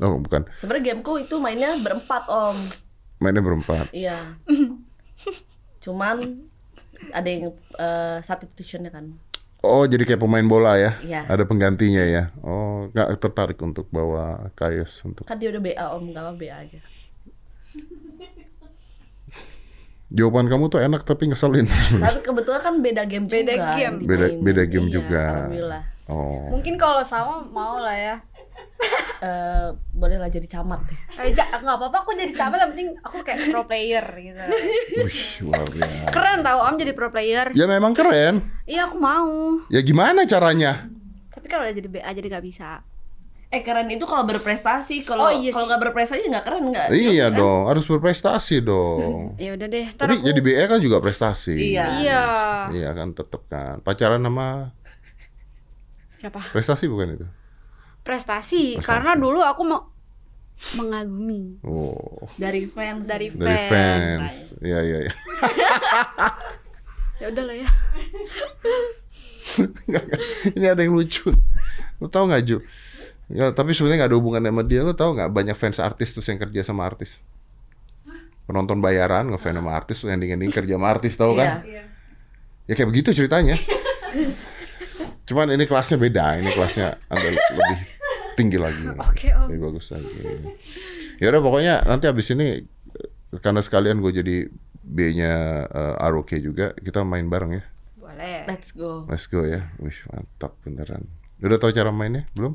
[0.03, 2.57] Oh bukan, Sebenarnya gameku itu mainnya berempat om.
[3.23, 3.87] mainnya berempat.
[3.95, 4.35] Iya.
[5.83, 6.43] Cuman
[7.15, 9.15] ada yang uh, substitutionnya kan.
[9.63, 10.99] Oh jadi kayak pemain bola ya?
[10.99, 11.23] Iya.
[11.25, 12.35] Ada penggantinya ya?
[12.43, 16.55] Oh nggak tertarik untuk bawa Kayes untuk Kan dia udah BA om, nggak apa BA
[16.59, 16.79] aja.
[20.15, 21.67] Jawaban kamu tuh enak tapi ngeselin.
[22.01, 23.71] Tapi kebetulan kan beda game Beda juga.
[23.75, 23.97] game.
[24.01, 24.41] Beda- dimainin.
[24.41, 25.23] beda game Iya, juga.
[25.43, 25.83] Alhamdulillah.
[26.05, 28.15] Oh Mungkin kalau sama mau lah ya.
[29.21, 30.99] eh, bolehlah jadi camat deh.
[31.17, 34.43] Eh, nggak apa-apa aku jadi camat yang penting aku kayak pro player gitu
[34.97, 36.07] Wih, luar biasa.
[36.11, 38.43] keren tau om jadi pro player Ya memang keren.
[38.63, 40.87] iya aku mau Ya gimana caranya?
[41.29, 42.79] tapi kalau udah jadi BA jadi nggak bisa
[43.47, 46.87] Eh keren itu kalau berprestasi, kalau Oh, iya kalau nggak berprestasi nggak keren nggak?
[46.91, 47.37] Iya Kan?
[47.37, 49.33] dong, harus berprestasi dong.
[49.43, 51.55] ya udah deh ntar Tapi aku jadi BE kan juga prestasi.
[51.71, 51.85] Iya.
[51.99, 52.21] iya
[52.69, 53.79] Iya kan tetep kan.
[53.79, 54.73] Pacaran sama
[56.15, 57.27] siapa prestasi bukan itu?
[58.01, 58.85] prestasi, Prestasi.
[58.85, 59.81] karena dulu aku mau
[60.73, 62.29] mengagumi Oh.
[62.35, 63.03] Dari fans.
[63.03, 64.35] dari fans, Dari fans.
[64.59, 65.13] Iya iya iya.
[67.21, 67.69] ya udah lah ya
[69.85, 70.19] Nggak, nggak.
[70.51, 71.31] Ini ada yang lucu.
[71.97, 72.59] Lu tau gak Ju?
[73.25, 74.85] Ya, tapi sebenarnya gak ada hubungan sama dia.
[74.85, 77.17] Lu tau gak banyak fans artis terus yang kerja sama artis?
[78.45, 81.65] Penonton bayaran ngefans sama artis terus ending-ending kerja sama artis tau kan?
[81.65, 81.89] Iya.
[82.69, 83.57] Ya kayak begitu ceritanya.
[85.25, 86.37] Cuman ini kelasnya beda.
[86.37, 87.79] Ini kelasnya agak lebih
[88.37, 88.85] tinggi lagi.
[89.09, 89.49] Oke, Om.
[89.49, 90.13] Lebih bagus lagi.
[91.17, 94.37] Ya udah pokoknya nanti abis ini eh, karena sekalian gue jadi
[94.85, 95.33] B-nya
[95.65, 97.63] eh, ROK juga, kita main bareng ya.
[97.97, 99.09] boleh Let's go.
[99.09, 99.73] Let's go ya.
[99.81, 101.09] Wih, mantap beneran.
[101.41, 102.29] Udah tahu cara mainnya?
[102.37, 102.53] Belum?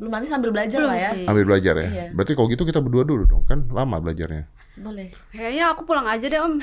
[0.00, 1.10] Belum nanti sambil belajar Belum lah ya.
[1.12, 1.24] sih.
[1.28, 1.86] Ambil belajar ya.
[1.86, 2.06] Iya.
[2.10, 4.48] Berarti kalau gitu kita berdua dulu dong, kan lama belajarnya.
[4.74, 5.12] Boleh.
[5.28, 6.56] kayaknya aku pulang aja deh om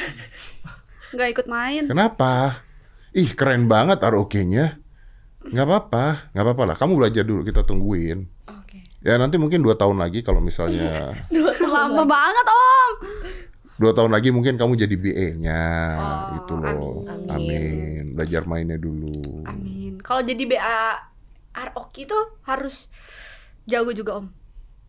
[1.07, 2.65] nggak ikut main Kenapa?
[3.13, 4.81] Ih, keren banget ROK-nya.
[5.43, 6.75] Nggak apa-apa, nggak apa-apa lah.
[6.75, 8.25] Kamu belajar dulu, kita tungguin.
[8.43, 11.13] oke Ya nanti mungkin dua tahun lagi kalau misalnya
[11.77, 12.91] lama banget om
[13.77, 15.61] dua tahun lagi mungkin kamu jadi BA-nya
[15.93, 17.05] Oh, gitu loh.
[17.05, 17.29] amin.
[17.29, 18.03] Amin.
[18.11, 19.45] Belajar mainnya dulu.
[19.45, 20.81] amin kalau jadi BA
[21.53, 22.89] ROK itu harus
[23.68, 24.26] jago juga om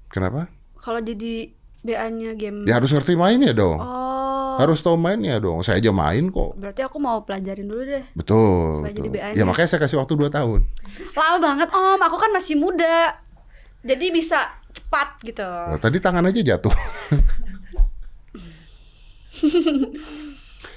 [0.09, 0.49] Kenapa?
[0.79, 3.77] kalau jadi BA-nya game Ya harus ngerti mainnya dong.
[3.77, 5.61] oh Harus tahu mainnya dong.
[5.61, 6.55] Saya aja main kok.
[6.55, 8.81] berarti aku mau pelajarin dulu deh Betul.
[8.81, 8.99] Supaya betul.
[8.99, 9.37] jadi BA-nya.
[9.37, 10.61] Ya makanya saya kasih waktu 2 tahun.
[11.13, 13.17] lama banget om aku kan masih muda
[13.81, 16.73] jadi bisa cepat gitu Nah, tadi tangan aja jatuh.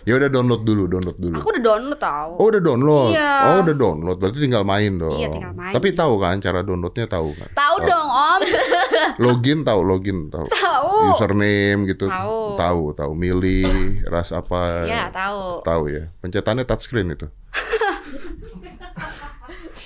[0.01, 1.37] ya udah download dulu, download dulu.
[1.37, 3.11] aku udah download tau Oh udah download.
[3.13, 3.31] Iya.
[3.45, 4.17] Oh udah download.
[4.17, 5.13] Berarti tinggal main dong.
[5.17, 5.73] Iya, tinggal main.
[5.77, 7.49] Tapi tahu kan cara downloadnya tahu kan?
[7.53, 8.41] tahu dong om
[9.23, 10.49] Login tahu, login tahu.
[10.49, 12.09] tahu Username gitu.
[12.09, 12.57] Tahu.
[12.57, 13.11] Tahu, tahu.
[13.13, 14.89] Milih ras apa.
[14.89, 16.09] ya tahu Tahu ya.
[16.19, 17.29] Pencetannya touchscreen itu.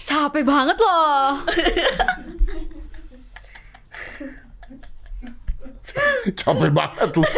[0.06, 1.42] capek banget loh
[6.36, 7.30] Capek banget loh.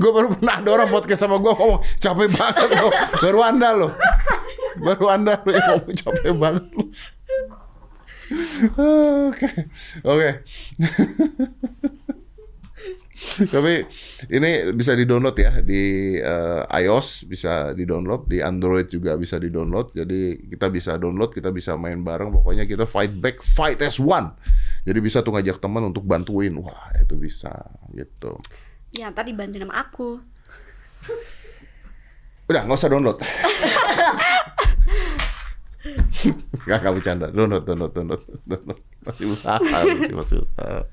[0.00, 2.92] Gue baru pernah ada orang podcast sama gue ngomong capek banget loh.
[3.20, 3.92] Baru anda loh.
[4.80, 6.88] Baru anda loh yang ngomong capek banget loh.
[9.30, 9.48] Oke,
[10.06, 10.30] oke.
[13.20, 13.84] Tapi
[14.32, 19.92] ini bisa di-download ya di eh, iOS bisa di-download, di Android juga bisa di-download.
[19.92, 22.32] Jadi kita bisa download, kita bisa main bareng.
[22.32, 24.32] Pokoknya kita fight back, fight as one.
[24.88, 26.56] Jadi bisa tuh ngajak teman untuk bantuin.
[26.56, 27.52] Wah, itu bisa
[27.92, 28.40] gitu.
[28.94, 30.20] Ya ntar dibantuin sama aku
[32.50, 33.18] Udah, nggak usah download.
[36.66, 37.32] Gak, gak bercanda.
[37.32, 38.80] Download, download, download, download.
[39.06, 39.56] Masih usaha,
[40.12, 40.84] masih, usaha.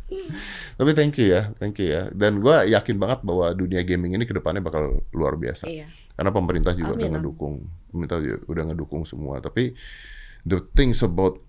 [0.79, 2.07] Tapi thank you ya, thank you ya.
[2.15, 5.67] Dan gue yakin banget bahwa dunia gaming ini ke depannya bakal luar biasa.
[5.67, 5.91] Iya.
[6.15, 7.55] Karena pemerintah juga Amin, udah ngedukung,
[7.91, 9.43] pemerintah juga udah ngedukung semua.
[9.43, 9.75] Tapi
[10.47, 11.41] the things about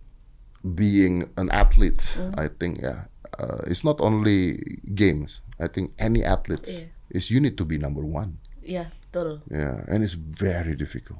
[0.66, 2.34] being an athlete, Hmm.
[2.34, 3.06] I think ya,
[3.38, 4.58] uh, it's not only
[4.98, 5.44] games.
[5.58, 6.86] I think any athletes Iya.
[7.10, 8.38] is you need to be number one.
[8.62, 9.42] Iya, betul.
[9.50, 11.18] Ya, and it's very difficult.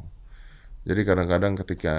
[0.89, 1.97] Jadi kadang-kadang ketika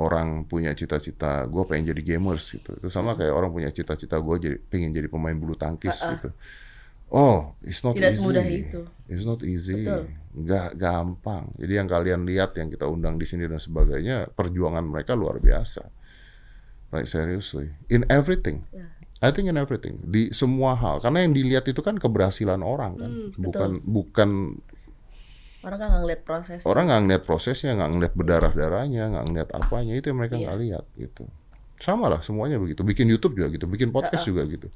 [0.00, 2.72] orang punya cita-cita, gue pengen jadi gamers gitu.
[2.72, 6.32] Itu sama kayak orang punya cita-cita gue jadi pengen jadi pemain bulu tangkis gitu.
[7.12, 8.18] Oh, it's not Tidak easy.
[8.18, 8.80] semudah itu.
[9.12, 9.84] It's not easy.
[9.84, 10.08] Betul.
[10.40, 11.52] Nggak gampang.
[11.60, 15.84] Jadi yang kalian lihat yang kita undang di sini dan sebagainya, perjuangan mereka luar biasa.
[16.90, 18.64] Like seriously, in everything.
[18.72, 18.88] Ya.
[19.24, 19.96] I think in everything.
[20.04, 21.00] Di semua hal.
[21.00, 23.10] Karena yang dilihat itu kan keberhasilan orang kan.
[23.34, 24.30] Bukan bukan
[25.64, 26.60] Orang nggak ngeliat proses.
[26.68, 30.44] orang nggak ngeliat prosesnya nggak ngeliat berdarah darahnya nggak ngeliat apanya itu yang mereka Iya.
[30.44, 31.24] nggak lihat gitu.
[31.80, 32.84] Sama lah semuanya begitu.
[32.84, 34.68] Bikin YouTube juga gitu bikin podcast juga gitu.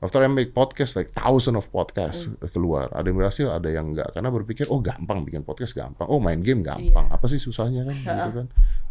[0.00, 2.48] After I make podcast like thousand of podcast Hmm.
[2.48, 2.88] keluar.
[2.90, 6.08] Ada yang berhasil ada yang enggak karena berpikir oh gampang bikin podcast gampang.
[6.08, 7.12] Oh main game gampang.
[7.12, 7.12] Iya.
[7.12, 8.46] apa sih susahnya kan gitu kan?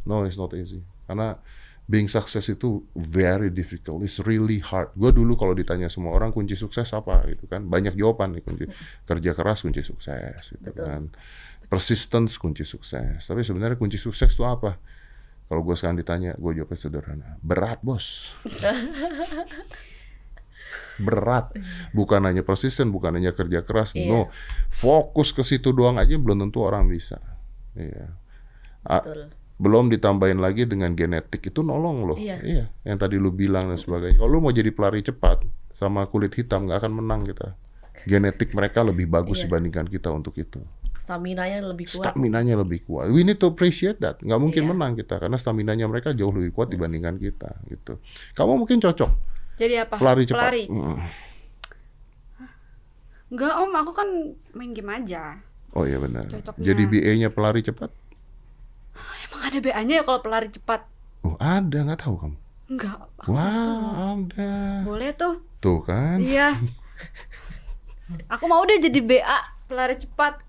[0.05, 0.85] No it's not easy.
[1.09, 1.41] Karena
[1.89, 4.01] being success itu very difficult.
[4.01, 4.95] It's really hard.
[4.95, 7.27] Gue dulu kalau ditanya semua orang kunci sukses apa?
[7.27, 7.67] Gitu kan.
[7.67, 8.63] Banyak jawaban nih kunci.
[9.03, 10.85] Kerja keras kunci sukses gitu Betul.
[10.87, 11.01] kan.
[11.67, 13.19] Persistence kunci sukses.
[13.23, 14.79] Tapi sebenarnya kunci sukses itu apa?
[15.51, 17.29] Kalau gue sekarang ditanya gue jawabnya sederhana.
[17.43, 18.31] Berat bos.
[21.01, 21.51] Berat.
[21.91, 23.91] Bukan hanya persisten bukan hanya kerja keras.
[23.91, 24.07] Iya.
[24.07, 24.21] no.
[24.71, 27.19] Fokus ke situ doang aja belum tentu orang bisa.
[27.75, 28.15] Iya.
[28.87, 29.40] A- Betul.
[29.61, 32.17] Belum ditambahin lagi dengan genetik itu nolong loh.
[32.17, 32.73] Iya.
[32.81, 34.17] yang tadi lu bilang dan sebagainya.
[34.17, 35.45] Kalau lu mau jadi pelari cepat
[35.77, 37.53] sama kulit hitam nggak akan menang kita.
[38.09, 39.45] Genetik mereka lebih bagus Iya.
[39.45, 40.57] dibandingkan kita untuk itu.
[41.05, 42.09] Stamina-nya lebih kuat.
[42.09, 43.13] Stamina-nya lebih kuat.
[43.13, 44.17] We need to appreciate that.
[44.25, 44.69] Nggak mungkin Iya.
[44.73, 48.01] menang kita karena stamina-nya mereka jauh lebih kuat dibandingkan kita gitu.
[48.33, 49.11] Kamu mungkin cocok
[49.61, 50.01] Jadi apa?
[50.01, 50.41] pelari cepat.
[50.41, 50.63] Pelari.
[50.65, 50.97] Mm.
[53.31, 54.09] Enggak om, aku kan
[54.51, 55.39] main game aja.
[55.71, 56.27] Oh iya benar.
[56.27, 56.65] Cocoknya.
[56.65, 57.93] Jadi BA-nya pelari cepat?
[59.31, 60.83] Emang ada BA-nya ya kalau pelari cepat?
[61.23, 62.37] Oh ada nggak tahu kamu?
[62.75, 63.31] Nggak tahu.
[63.31, 64.51] Wah ada.
[64.83, 65.39] Boleh tuh.
[65.63, 66.19] Tuh kan.
[66.19, 66.59] Iya.
[68.35, 69.39] Aku mau deh jadi BA
[69.71, 70.43] pelari cepat.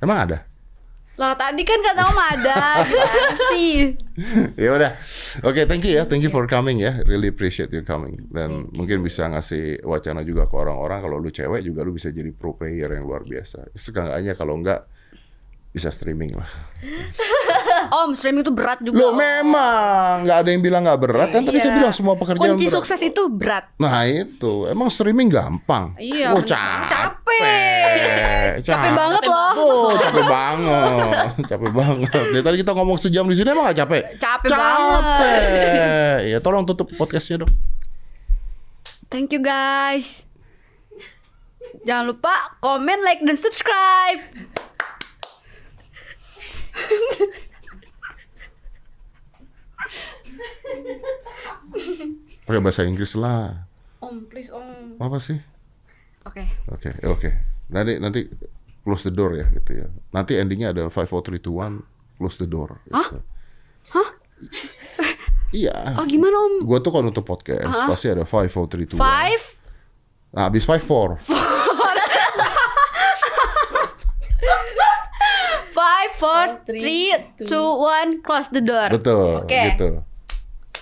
[0.00, 0.48] Emang ada?
[1.20, 2.80] Lah tadi kan kata om ada.
[3.52, 3.92] Sih?
[4.56, 4.96] ya udah.
[5.44, 6.08] Oke, thank you ya.
[6.08, 7.04] Thank you for coming ya.
[7.04, 8.24] Really appreciate you coming.
[8.32, 12.32] Dan mungkin bisa ngasih wacana juga ke orang-orang kalau lu cewek juga lu bisa jadi
[12.32, 13.68] pro player yang luar biasa.
[13.76, 14.88] Seenggaknya kalau enggak
[15.70, 16.50] bisa streaming lah.
[17.96, 18.96] Om, streaming itu berat juga.
[18.96, 19.16] Lo Om.
[19.16, 21.62] memang nggak ada yang bilang nggak berat kan tadi Iya.
[21.62, 22.74] saya bilang semua pekerjaan Kunci berat.
[22.74, 23.70] sukses itu berat.
[23.76, 25.94] Nah itu emang streaming gampang.
[25.96, 26.90] Iya, Oh, capek.
[26.90, 28.66] Capek.
[28.66, 29.52] Capek banget loh.
[29.56, 32.10] Oh, capek banget, capek banget.
[32.28, 34.02] Dari tadi kita ngomong sejam di sini emang gak capek?
[34.18, 36.18] Capek Capek.
[36.26, 37.52] Ya tolong tutup podcastnya dong.
[39.06, 40.26] Thank you guys.
[41.80, 44.22] Jangan lupa komen, like, dan subscribe.
[52.46, 53.66] Pakai bahasa Inggris lah.
[54.02, 54.96] Om, please om.
[54.98, 55.38] Apa sih?
[56.26, 56.44] Oke.
[56.72, 57.30] Oke, oke.
[57.70, 58.20] Nanti nanti
[58.82, 59.86] close the door ya gitu ya.
[60.10, 61.84] Nanti endingnya ada five, four, three, two, one,
[62.18, 62.80] close the door.
[62.90, 63.20] Hah?
[63.94, 64.08] Hah?
[65.50, 65.98] Iya.
[66.00, 66.52] Oh gimana om?
[66.64, 69.04] Gua tuh kalau nutup podcast pasti ada five, four, three, two, one.
[69.04, 69.42] Five,
[70.30, 71.18] Nah, habis five, four.
[75.90, 77.10] Five, four, three,
[77.42, 77.68] two.
[77.76, 78.86] one, close the door.
[78.88, 79.58] Betul, Oke.
[79.74, 79.88] gitu.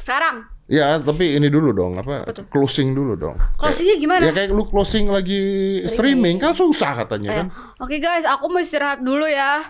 [0.04, 2.28] Sekarang, Ya, tapi ini dulu dong, apa?
[2.28, 2.44] Tuh?
[2.52, 3.40] Closing dulu dong.
[3.56, 4.28] closingnya gimana?
[4.28, 5.40] Ya kayak lu closing lagi
[5.88, 7.46] streaming kan susah katanya Eh, kan.
[7.80, 9.64] Oke guys, aku mau istirahat dulu ya.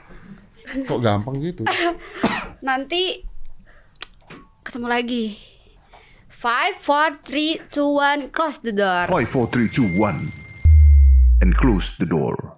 [0.67, 1.63] Kok gampang gitu?
[2.67, 3.23] Nanti
[4.67, 5.25] ketemu lagi.
[6.27, 9.07] Five, four, three, two, one, close the door.
[9.07, 10.35] Five, four, three, two, one,
[11.39, 12.58] and close the door.